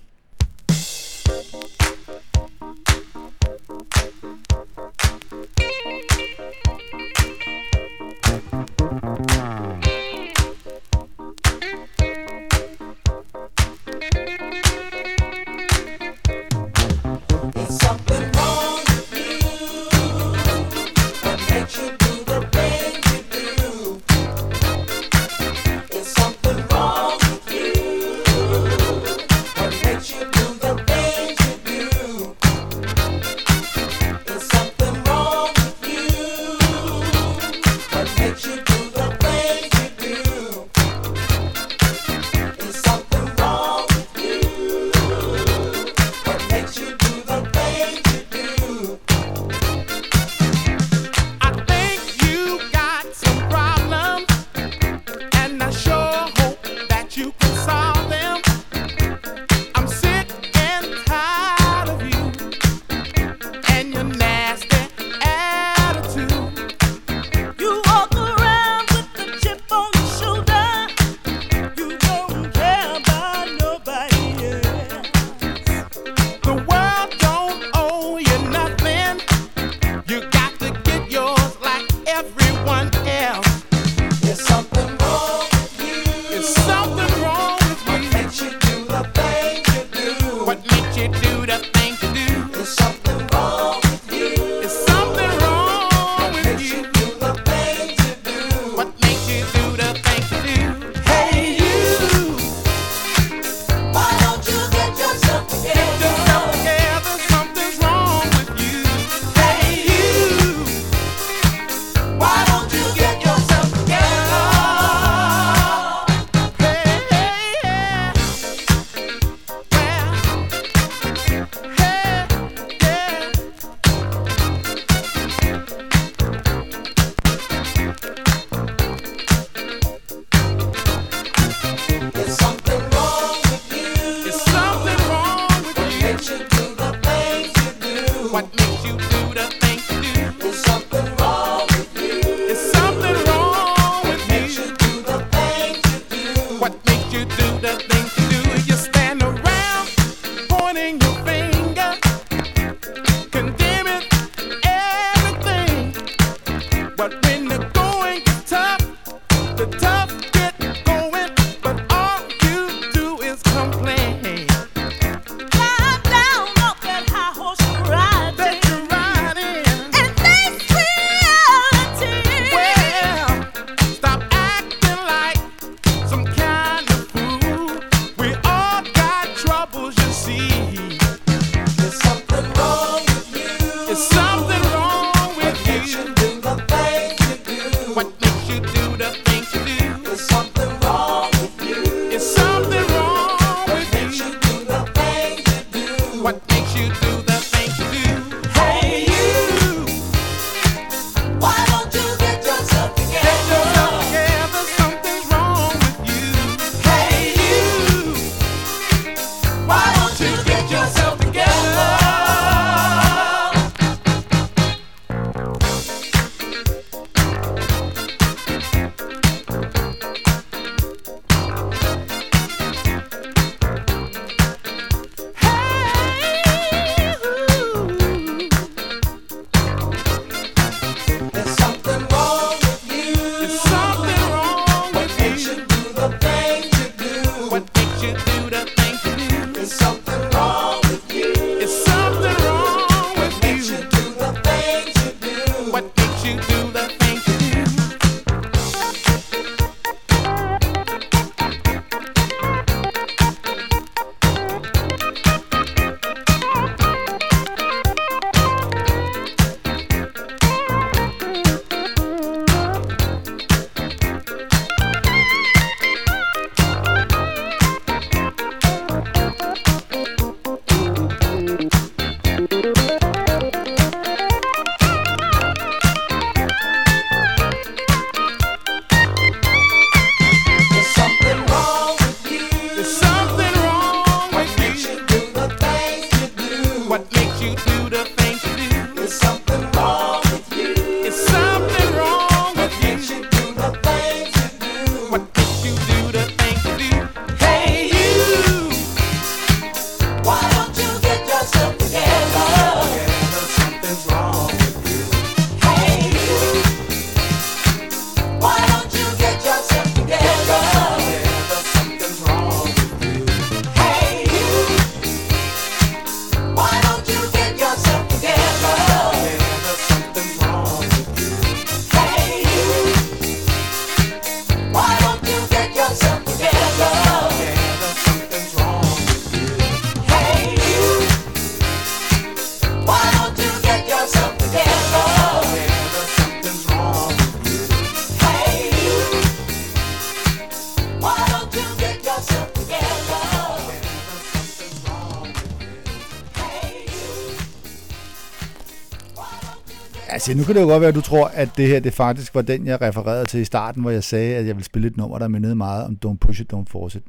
[350.23, 352.35] Se, nu kan det jo godt være, at du tror, at det her det faktisk
[352.35, 354.97] var den, jeg refererede til i starten, hvor jeg sagde, at jeg ville spille et
[354.97, 357.05] nummer, der mindede meget om Don't Push It, Don't Force It.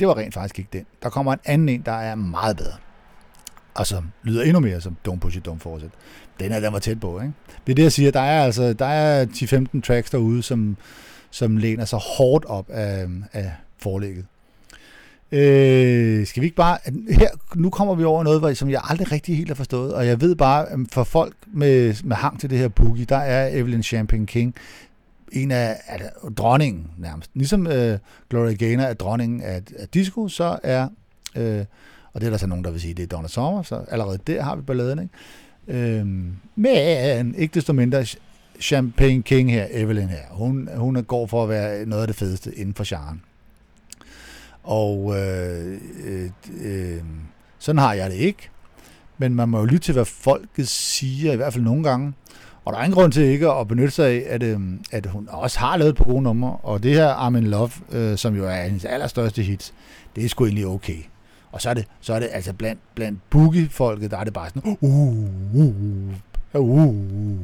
[0.00, 0.86] Det var rent faktisk ikke den.
[1.02, 2.74] Der kommer en anden en, der er meget bedre.
[3.74, 5.92] Og som lyder endnu mere som Don't Push It, Don't Force It.
[6.40, 7.32] Den er den var tæt på, ikke?
[7.66, 8.10] Det er det, jeg siger.
[8.10, 10.76] Der er altså der er 10-15 tracks derude, som,
[11.30, 14.24] som læner sig hårdt op af, af forlægget.
[15.32, 16.78] Øh, skal vi ikke bare...
[17.10, 20.06] Her, nu kommer vi over noget, hvor- som jeg aldrig rigtig helt har forstået, og
[20.06, 23.56] jeg ved bare, at for folk med, med hang til det her boogie, der er
[23.58, 24.54] Evelyn Champagne King
[25.32, 26.00] en af, af
[26.36, 27.30] dronningen nærmest.
[27.34, 27.98] Ligesom øh,
[28.30, 30.88] Gloria Gaynor er dronningen af, af disco, så er,
[31.36, 31.64] øh,
[32.12, 34.18] og det er der så nogen, der vil sige, det er Donna Summer, så allerede
[34.26, 34.98] der har vi balladen,
[35.68, 35.88] ikke?
[36.00, 36.06] Øh,
[36.56, 38.04] men ikke desto mindre,
[38.60, 42.54] Champagne King her, Evelyn her, hun, hun går for at være noget af det fedeste
[42.54, 43.22] inden for genren.
[44.68, 46.30] Og øh, øh,
[46.60, 47.02] øh,
[47.58, 48.50] sådan har jeg det ikke.
[49.18, 52.12] Men man må jo lytte til, hvad folket siger, i hvert fald nogle gange.
[52.64, 54.60] Og der er ingen grund til ikke at benytte sig af, at, øh,
[54.92, 56.56] at hun også har lavet på gode numre.
[56.62, 59.72] Og det her Armin Love, øh, som jo er hendes allerstørste hit,
[60.16, 60.98] det er sgu egentlig okay.
[61.52, 64.48] Og så er det, så er det altså blandt, blandt boogie-folket, der er det bare
[64.48, 65.14] sådan, uh, uh,
[65.54, 65.74] uh,
[66.54, 66.84] uh, uh.
[66.84, 67.38] uh.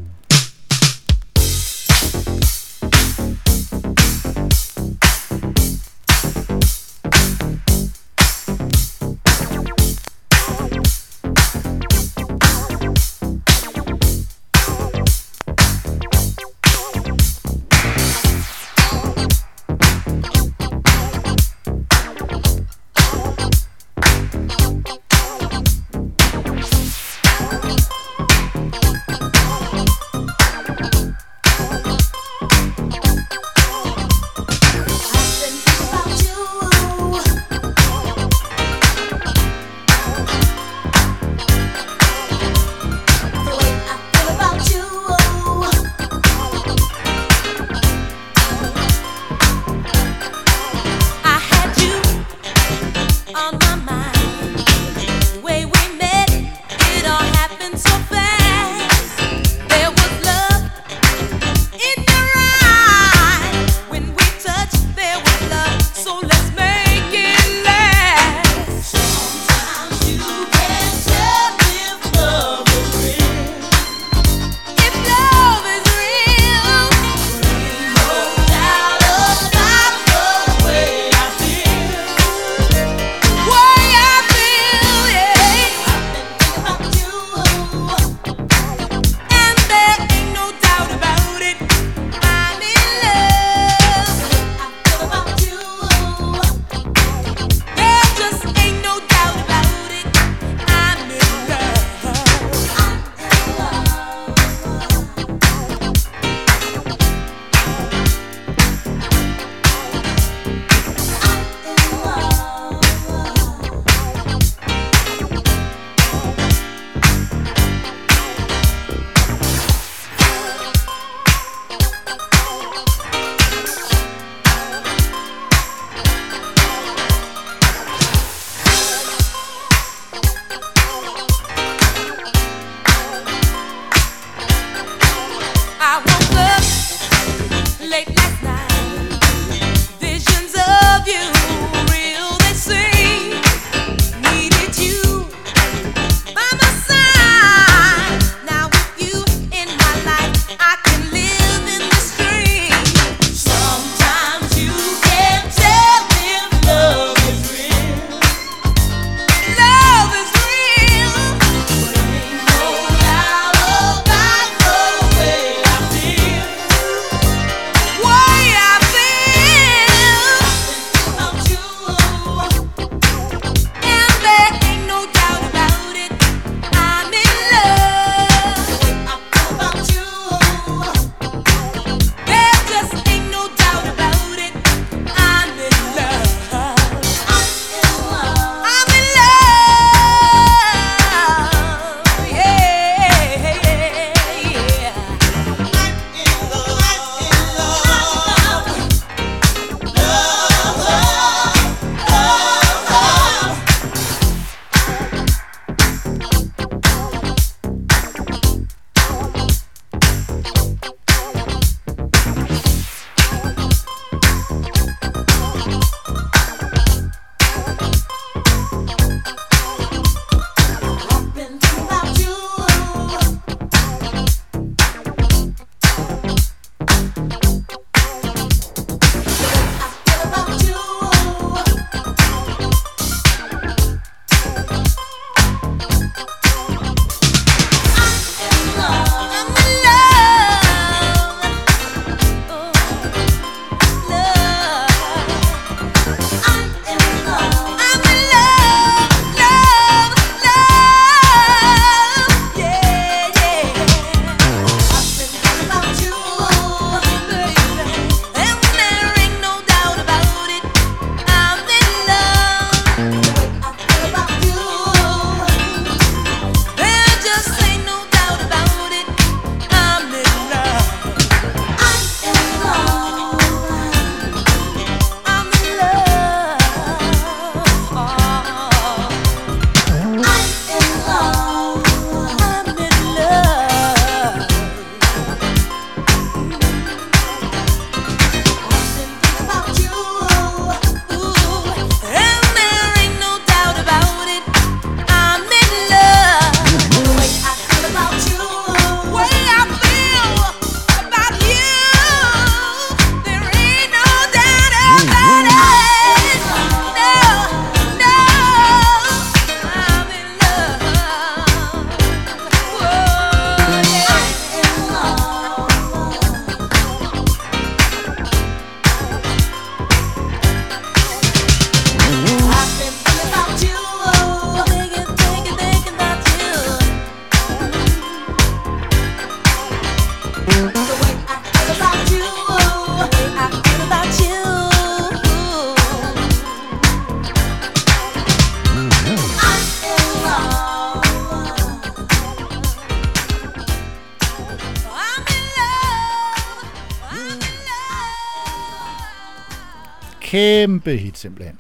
[350.34, 351.58] Kæmpe hit simpelthen.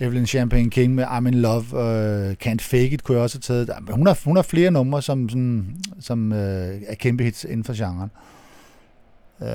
[0.00, 3.40] Evelyn Champagne King med I'm in Love, uh, Can't Fake It kunne jeg også have
[3.54, 3.68] taget.
[3.68, 7.64] Der- Hun har, hun har flere numre, som, sådan, som uh, er kæmpe hits inden
[7.64, 8.10] for genren.
[9.40, 9.46] Uh,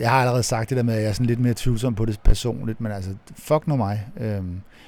[0.00, 2.04] jeg har allerede sagt det der med, at jeg er sådan lidt mere tvivlsom på
[2.04, 4.06] det personligt, men altså, fuck nu mig.
[4.16, 4.44] Uh,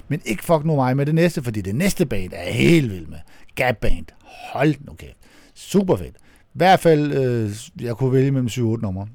[0.08, 2.90] men ikke fuck nu mig med det næste, fordi det næste band er jeg helt
[2.92, 3.18] vild med.
[3.54, 4.06] Gap Band.
[4.52, 5.16] Hold nu kæft.
[5.54, 6.16] Super fedt.
[6.54, 7.50] I hvert fald, øh,
[7.86, 9.08] jeg kunne vælge mellem 7-8 numre.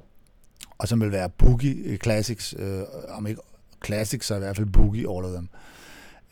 [0.78, 2.54] Og som vil være Boogie Classics.
[2.58, 2.80] Øh,
[3.10, 3.40] om ikke
[3.84, 5.48] Classics, så i hvert fald Boogie all of them.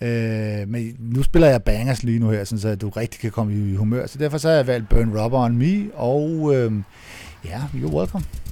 [0.00, 3.54] Øh, men nu spiller jeg bangers lige nu her, sådan så du rigtig kan komme
[3.54, 4.06] i humør.
[4.06, 6.72] Så derfor så har jeg valgt Burn Rubber on Me, og øh,
[7.44, 8.24] ja, you're welcome.
[8.24, 8.42] Rubber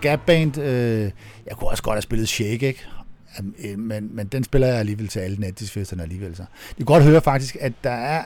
[0.00, 0.58] Gap Band.
[0.58, 1.10] Øh,
[1.46, 2.86] jeg kunne også godt have spillet Shake, ikke?
[3.64, 6.36] Øh, men, men den spiller jeg alligevel til alle nattisfesterne alligevel.
[6.36, 6.42] Så.
[6.68, 8.22] Det kan godt høre faktisk, at der er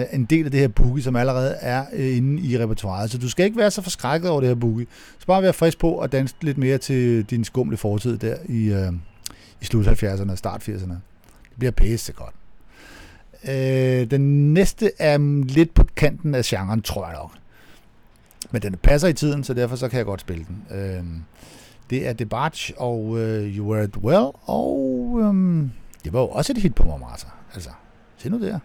[0.00, 3.10] øh, en del af det her boogie, som allerede er øh, inde i repertoireet.
[3.10, 4.86] Så du skal ikke være så forskrækket over det her boogie.
[5.18, 8.64] Så bare være frisk på og danse lidt mere til din skumle fortid der i,
[8.64, 8.92] øh,
[9.60, 10.94] i slut 70'erne og start 80'erne.
[11.50, 12.34] Det bliver pæse godt.
[13.48, 17.30] Øh, den næste er lidt på kanten af genren, tror jeg nok.
[18.50, 20.76] Men den passer i tiden, så derfor så kan jeg godt spille den.
[20.78, 21.04] Øh,
[21.90, 25.68] det er Debarge og øh, You Were It Well, og øh,
[26.04, 27.26] det var jo også et hit på Mombasa.
[27.54, 27.70] Altså,
[28.16, 28.58] se nu der.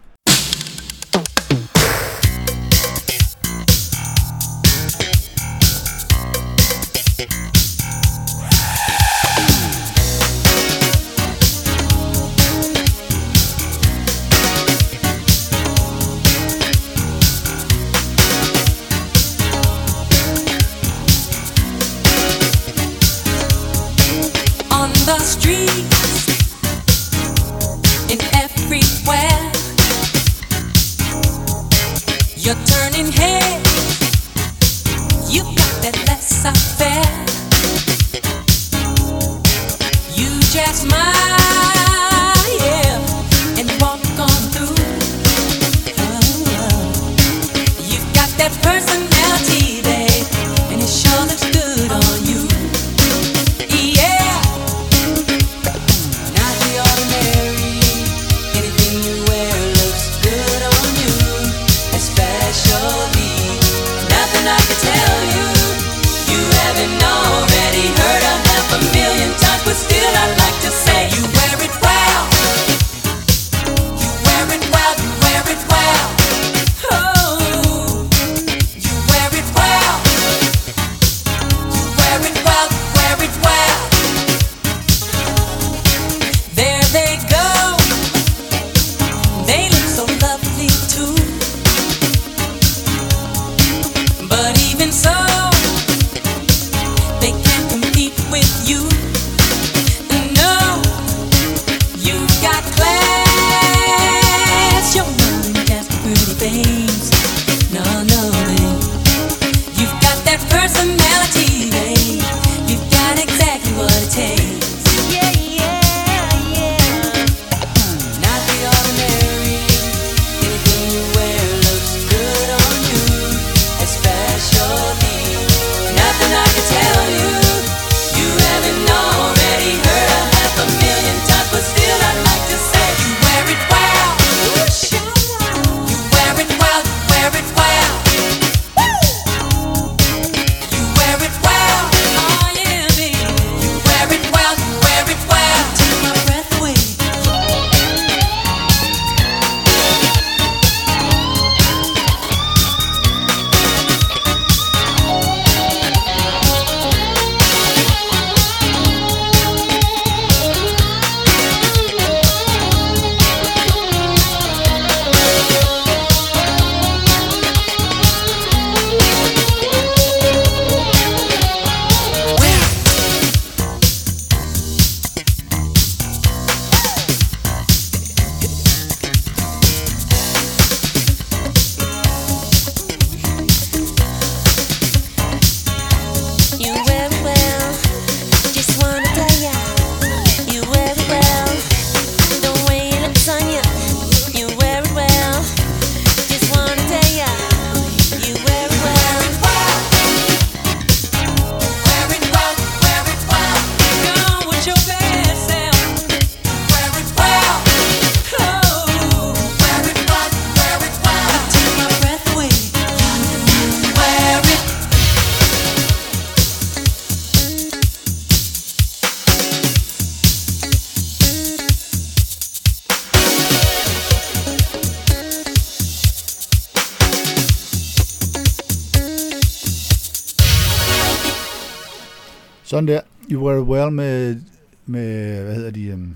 [232.73, 233.01] Sådan der.
[233.31, 234.41] You Were Well med,
[234.85, 235.93] med hvad hedder de?
[235.93, 236.15] Um,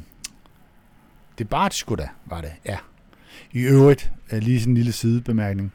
[1.38, 2.78] det Bart sgu da, var det, ja.
[3.52, 5.74] I øvrigt, øh, lige sådan en lille sidebemærkning.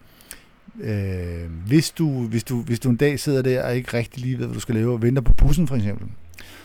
[0.80, 4.38] Øh, hvis, du, hvis, du, hvis du en dag sidder der og ikke rigtig lige
[4.38, 6.08] ved, hvad du skal lave, og venter på bussen for eksempel,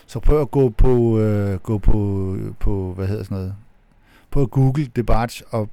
[0.07, 3.55] så prøv at gå på, øh, gå på, på, hvad hedder sådan noget,
[4.31, 5.69] på google Debarge og,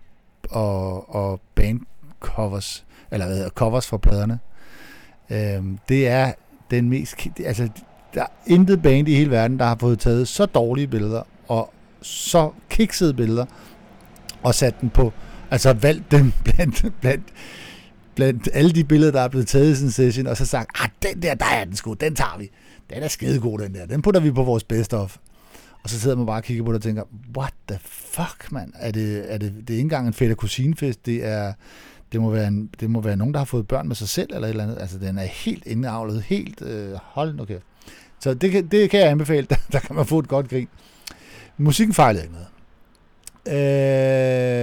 [0.51, 1.81] og, og band
[2.21, 4.39] covers, eller hvad hedder, covers for pladerne.
[5.31, 6.33] Øh, det er
[6.71, 7.16] den mest...
[7.45, 7.69] Altså,
[8.15, 11.73] der er intet band i hele verden, der har fået taget så dårlige billeder, og
[12.03, 13.47] så kiksede billeder,
[14.43, 15.12] og sat den på...
[15.51, 17.24] Altså valgt dem blandt, blandt,
[18.15, 20.70] blandt alle de billeder, der er blevet taget i sådan en session, og så sagt,
[20.82, 22.51] ah, den der, der er den sgu, den tager vi.
[22.91, 23.86] Den er skidegod, den der.
[23.86, 25.16] Den putter vi på vores best of.
[25.82, 27.03] Og så sidder man bare og kigger på det og tænker,
[27.36, 28.73] what the fuck, mand?
[28.74, 31.53] Er det, er det, det er ikke engang en fætter kusinefest, det er,
[32.12, 34.31] det må, være en, det må være nogen, der har fået børn med sig selv,
[34.35, 34.78] eller et eller andet.
[34.81, 37.65] Altså, den er helt indavlet, helt, øh, hold nu kæft.
[38.25, 40.69] Så det kan, det kan jeg anbefale, der, der kan man få et godt grin.
[41.59, 42.49] Musikken fejlede ikke noget.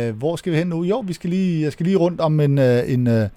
[0.10, 0.84] Øh, hvor skal vi hen nu?
[0.84, 3.30] Jo, vi skal lige, jeg skal lige rundt om en, øh, en øh,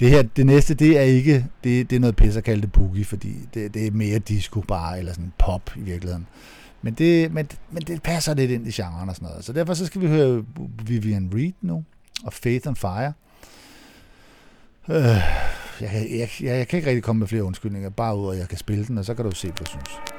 [0.00, 2.72] det her, det næste, det er ikke, det, det er noget pisse at kalde det
[2.72, 6.26] boogie, fordi det, det er mere disco bare, eller sådan pop i virkeligheden.
[6.82, 9.44] Men det, men, men det passer lidt ind i genren og sådan noget.
[9.44, 10.44] Så derfor så skal vi høre
[10.86, 11.84] Vivian Reed nu,
[12.24, 13.12] og Faith on Fire.
[14.88, 18.32] Øh, jeg, jeg, jeg, jeg kan ikke rigtig komme med flere undskyldninger, bare ud og
[18.32, 20.13] at jeg kan spille den, og så kan du se, hvad du synes.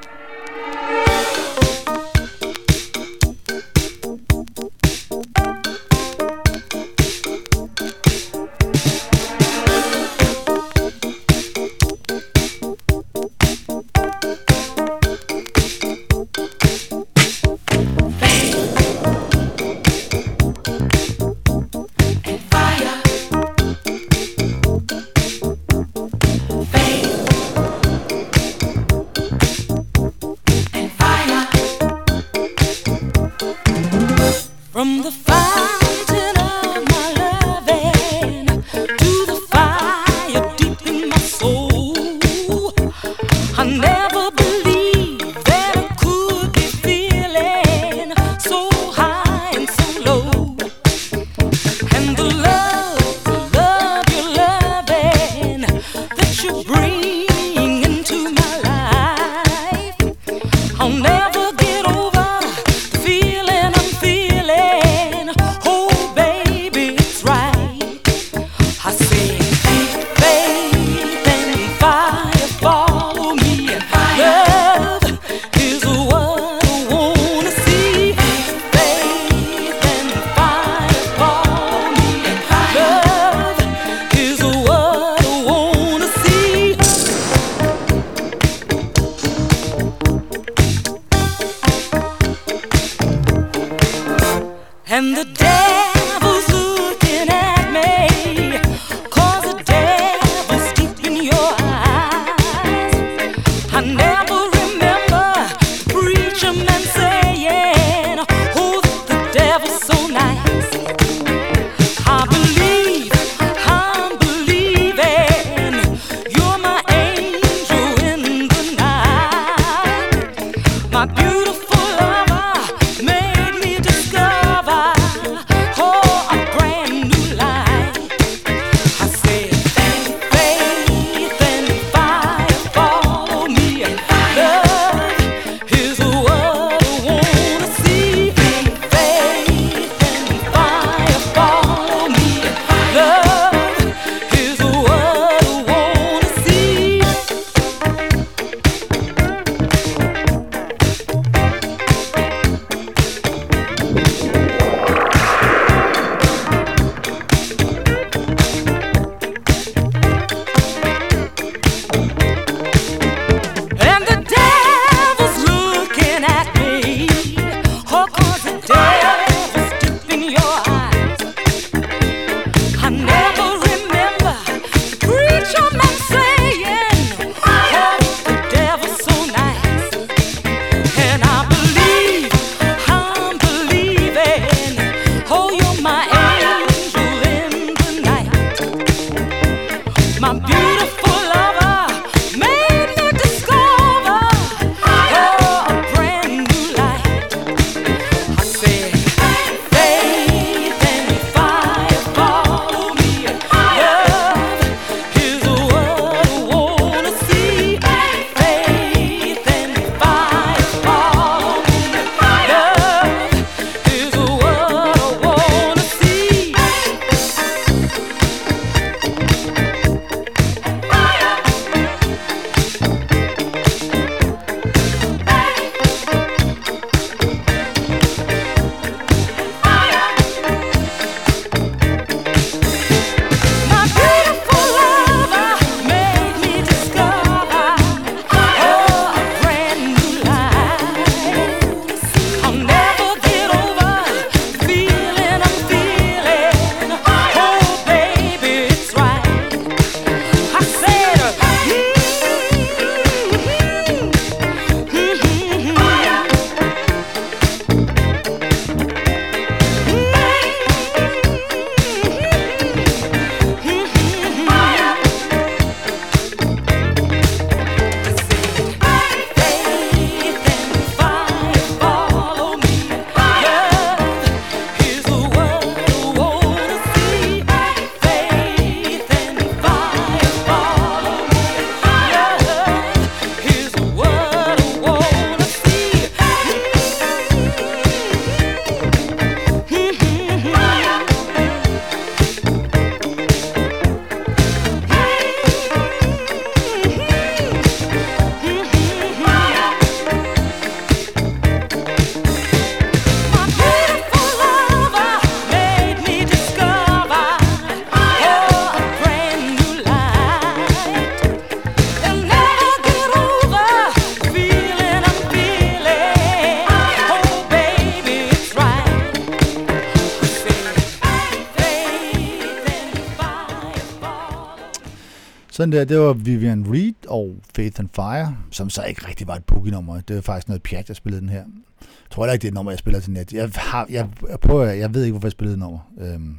[325.56, 329.34] Sådan der, det var Vivian Reed og Faith and Fire, som så ikke rigtig var
[329.34, 330.00] et boogie-nummer.
[330.00, 331.44] Det var faktisk noget pjat, jeg spillede den her.
[331.80, 333.32] Jeg tror heller ikke, det er et nummer, jeg spiller til net.
[333.32, 335.78] Jeg, har, jeg, jeg, prøver, jeg ved ikke, hvorfor jeg spillede et nummer.
[335.98, 336.36] Øhm,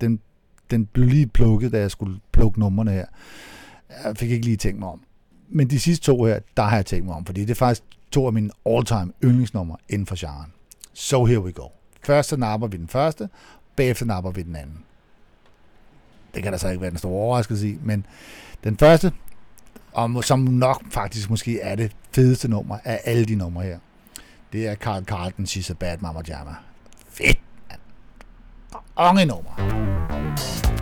[0.00, 0.20] den,
[0.70, 3.06] den blev lige plukket, da jeg skulle plukke numrene her.
[4.04, 5.00] Jeg fik ikke lige tænkt mig om.
[5.48, 7.82] Men de sidste to her, der har jeg tænkt mig om, fordi det er faktisk
[8.10, 10.52] to af mine all-time yndlingsnumre inden for genren.
[10.92, 11.66] So here we go.
[12.06, 13.28] Først så napper vi den første,
[13.76, 14.84] bagefter napper vi den anden.
[16.34, 18.06] Det kan der så ikke være en stor overraskelse i, men
[18.64, 19.12] den første,
[19.92, 23.78] og som nok faktisk måske er det fedeste nummer af alle de numre her,
[24.52, 26.54] det er Carl Carlton, She's a Bad Mama Jamma.
[27.08, 27.38] Fedt,
[27.68, 27.80] mand.
[29.26, 30.73] Nummer.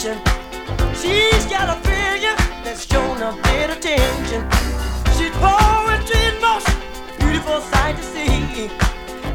[0.00, 0.22] Dimension.
[0.94, 4.48] She's got a figure that's shown a bit of tension.
[5.16, 6.74] She's poetry in motion,
[7.18, 8.70] beautiful sight to see.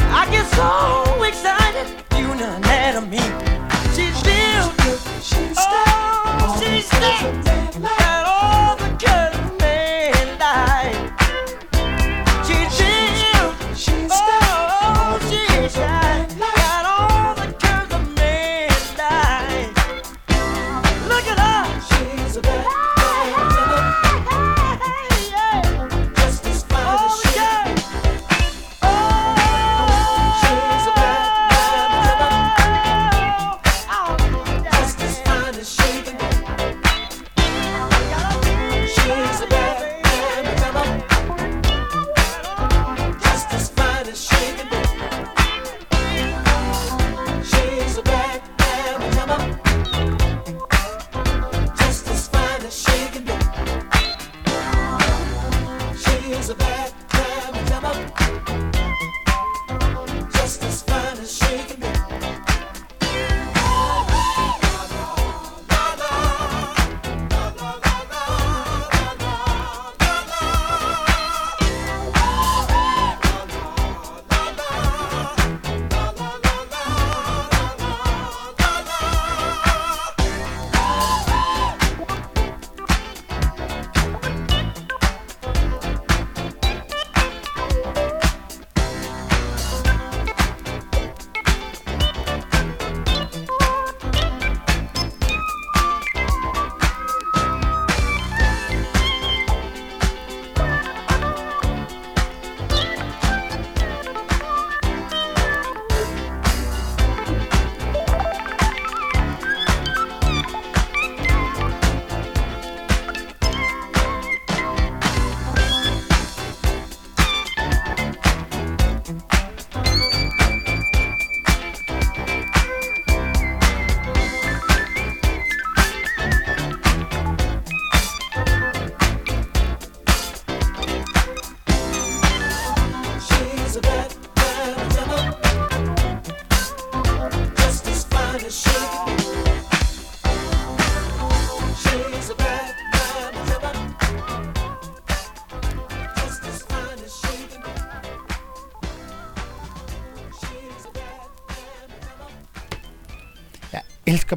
[0.10, 3.18] I get so excited viewing her anatomy.
[3.94, 4.72] She's real,
[5.22, 8.05] she's oh, she's stacked.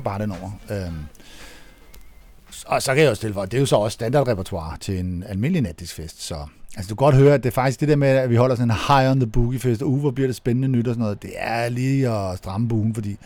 [0.08, 0.50] Bare den over.
[0.70, 1.04] Øhm,
[2.66, 5.24] og så kan jeg også stille for, det er jo så også standardrepertoire til en
[5.28, 6.34] almindelig natdiskfest, så
[6.76, 8.56] altså, du kan godt høre, at det er faktisk det der med, at vi holder
[8.56, 10.94] sådan en high on the boogie fest, og uh, hvor bliver det spændende nyt og
[10.94, 13.16] sådan noget, det er lige at stramme buen, fordi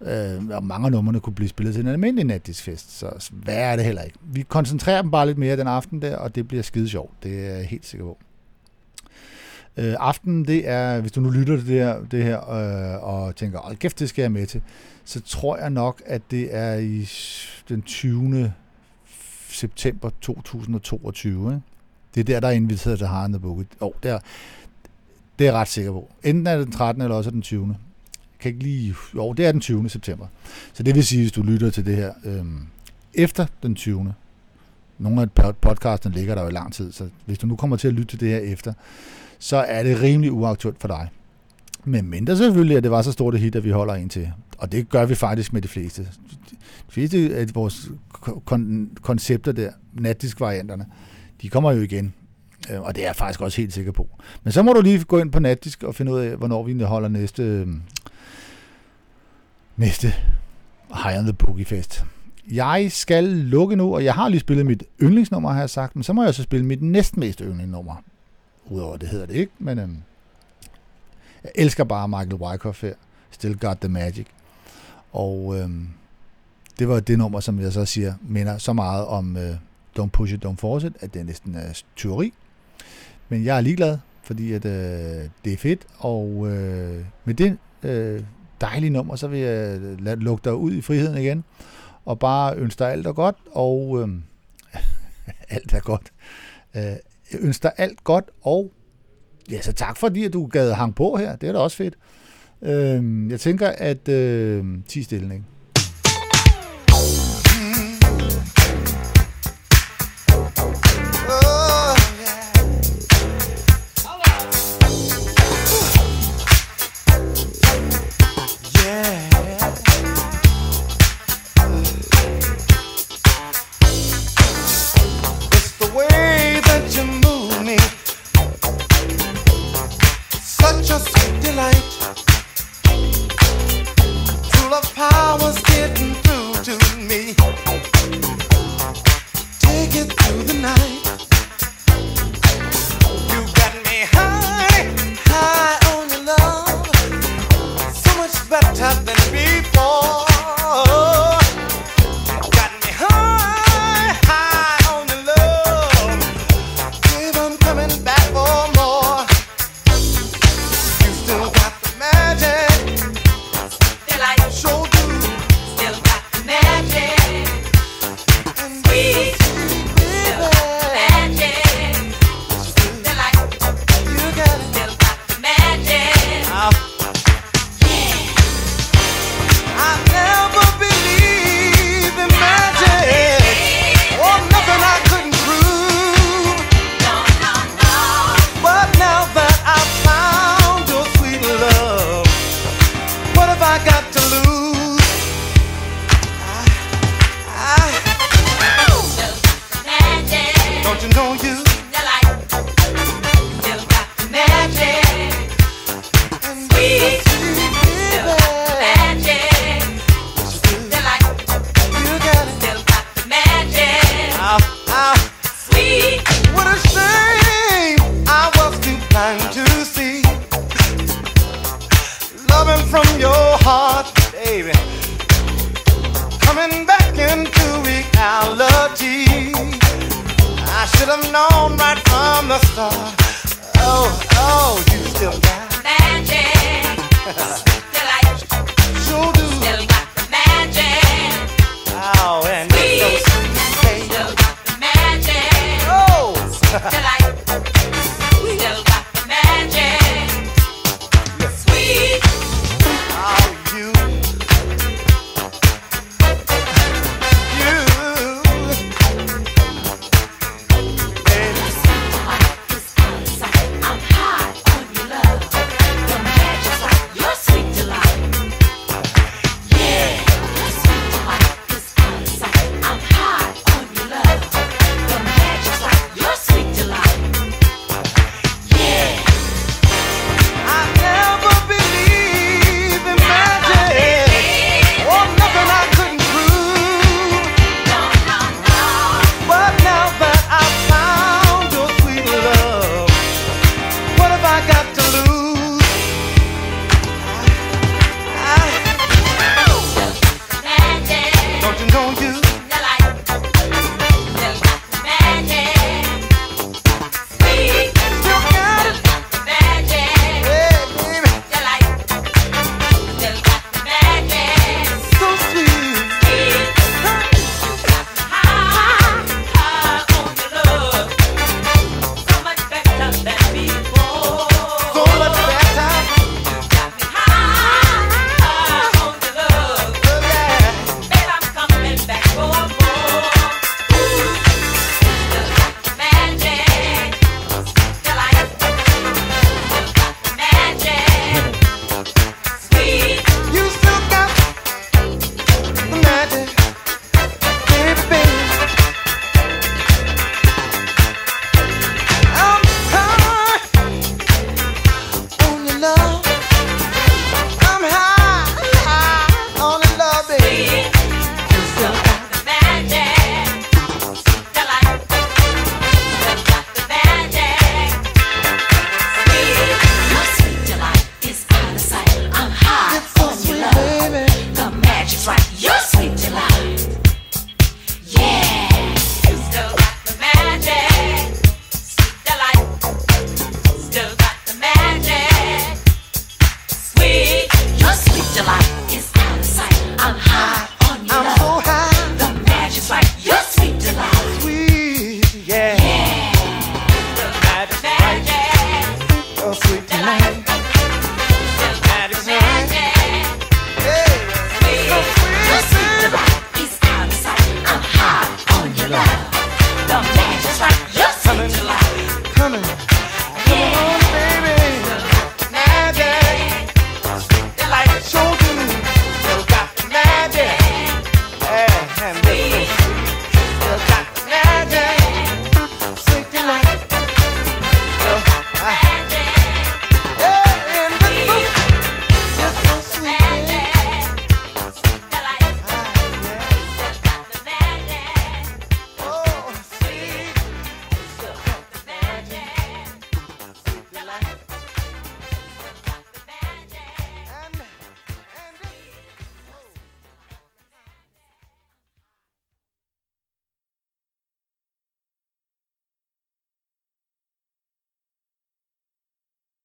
[0.00, 3.76] øh, mange af numrene kunne blive spillet til en almindelig natdiskfest, så så hvad er
[3.76, 4.18] det heller ikke.
[4.22, 7.46] Vi koncentrerer dem bare lidt mere den aften der, og det bliver skide sjovt, det
[7.46, 8.18] er jeg helt sikker på.
[9.76, 13.36] Øh, aftenen, det er, hvis du nu lytter til det her, det her øh, og
[13.36, 14.60] tænker, hold kæft, det skal jeg med til,
[15.04, 17.08] så tror jeg nok, at det er i
[17.68, 18.52] den 20.
[19.48, 21.50] september 2022.
[21.50, 21.62] Ikke?
[22.14, 23.64] Det er der, der er inviteret til Hard the Book.
[23.80, 24.18] Oh, det, er,
[25.38, 26.10] det er jeg ret sikker på.
[26.22, 27.02] Enten er det den 13.
[27.02, 27.66] eller også er den 20.
[27.66, 27.76] Jeg
[28.40, 28.94] kan ikke lige...
[29.14, 29.88] Jo, det er den 20.
[29.88, 30.26] september.
[30.72, 32.44] Så det vil sige, hvis du lytter til det her øh,
[33.14, 34.14] efter den 20.
[34.98, 37.88] Nogle af podcastene ligger der jo i lang tid, så hvis du nu kommer til
[37.88, 38.72] at lytte til det her efter,
[39.38, 41.08] så er det rimelig uaktuelt for dig.
[41.84, 44.32] Men mindre selvfølgelig, at det var så stort et hit, at vi holder en til.
[44.58, 46.02] Og det gør vi faktisk med de fleste.
[46.02, 46.56] De
[46.88, 47.90] fleste af vores
[48.52, 50.86] kon- koncepter der, natdisk-varianterne,
[51.42, 52.14] de kommer jo igen.
[52.70, 54.08] Øh, og det er jeg faktisk også helt sikker på.
[54.44, 56.82] Men så må du lige gå ind på natdisk og finde ud af, hvornår vi
[56.82, 57.66] holder næste, øh,
[59.76, 60.14] næste
[61.04, 62.04] High on the Boogie Fest.
[62.50, 66.02] Jeg skal lukke nu, og jeg har lige spillet mit yndlingsnummer, har jeg sagt, men
[66.02, 67.94] så må jeg så spille mit næstmest yndlingsnummer.
[68.66, 69.96] Udover det hedder det ikke, men øhm,
[71.44, 72.94] jeg elsker bare Michael Wyckoff her.
[73.30, 74.26] Still Got The Magic.
[75.12, 75.88] Og øhm,
[76.78, 79.56] det var det nummer, som jeg så siger, minder så meget om øh,
[79.98, 82.32] Don't Push It, Don't Force It, at det næsten er tyveri.
[83.28, 88.22] Men jeg er ligeglad, fordi at, øh, det er fedt, og øh, med det øh,
[88.60, 91.44] dejlige nummer, så vil jeg øh, lade, lukke dig ud i friheden igen,
[92.04, 94.08] og bare ønsker dig alt er godt, og øh,
[95.56, 96.12] alt er godt.
[96.76, 96.82] Øh,
[97.32, 98.72] jeg ønsker dig alt godt, og
[99.50, 101.36] ja, så tak fordi, at du gad hang på her.
[101.36, 101.94] Det er da også fedt.
[102.62, 105.42] Øh, jeg tænker, at øh, 10 stille,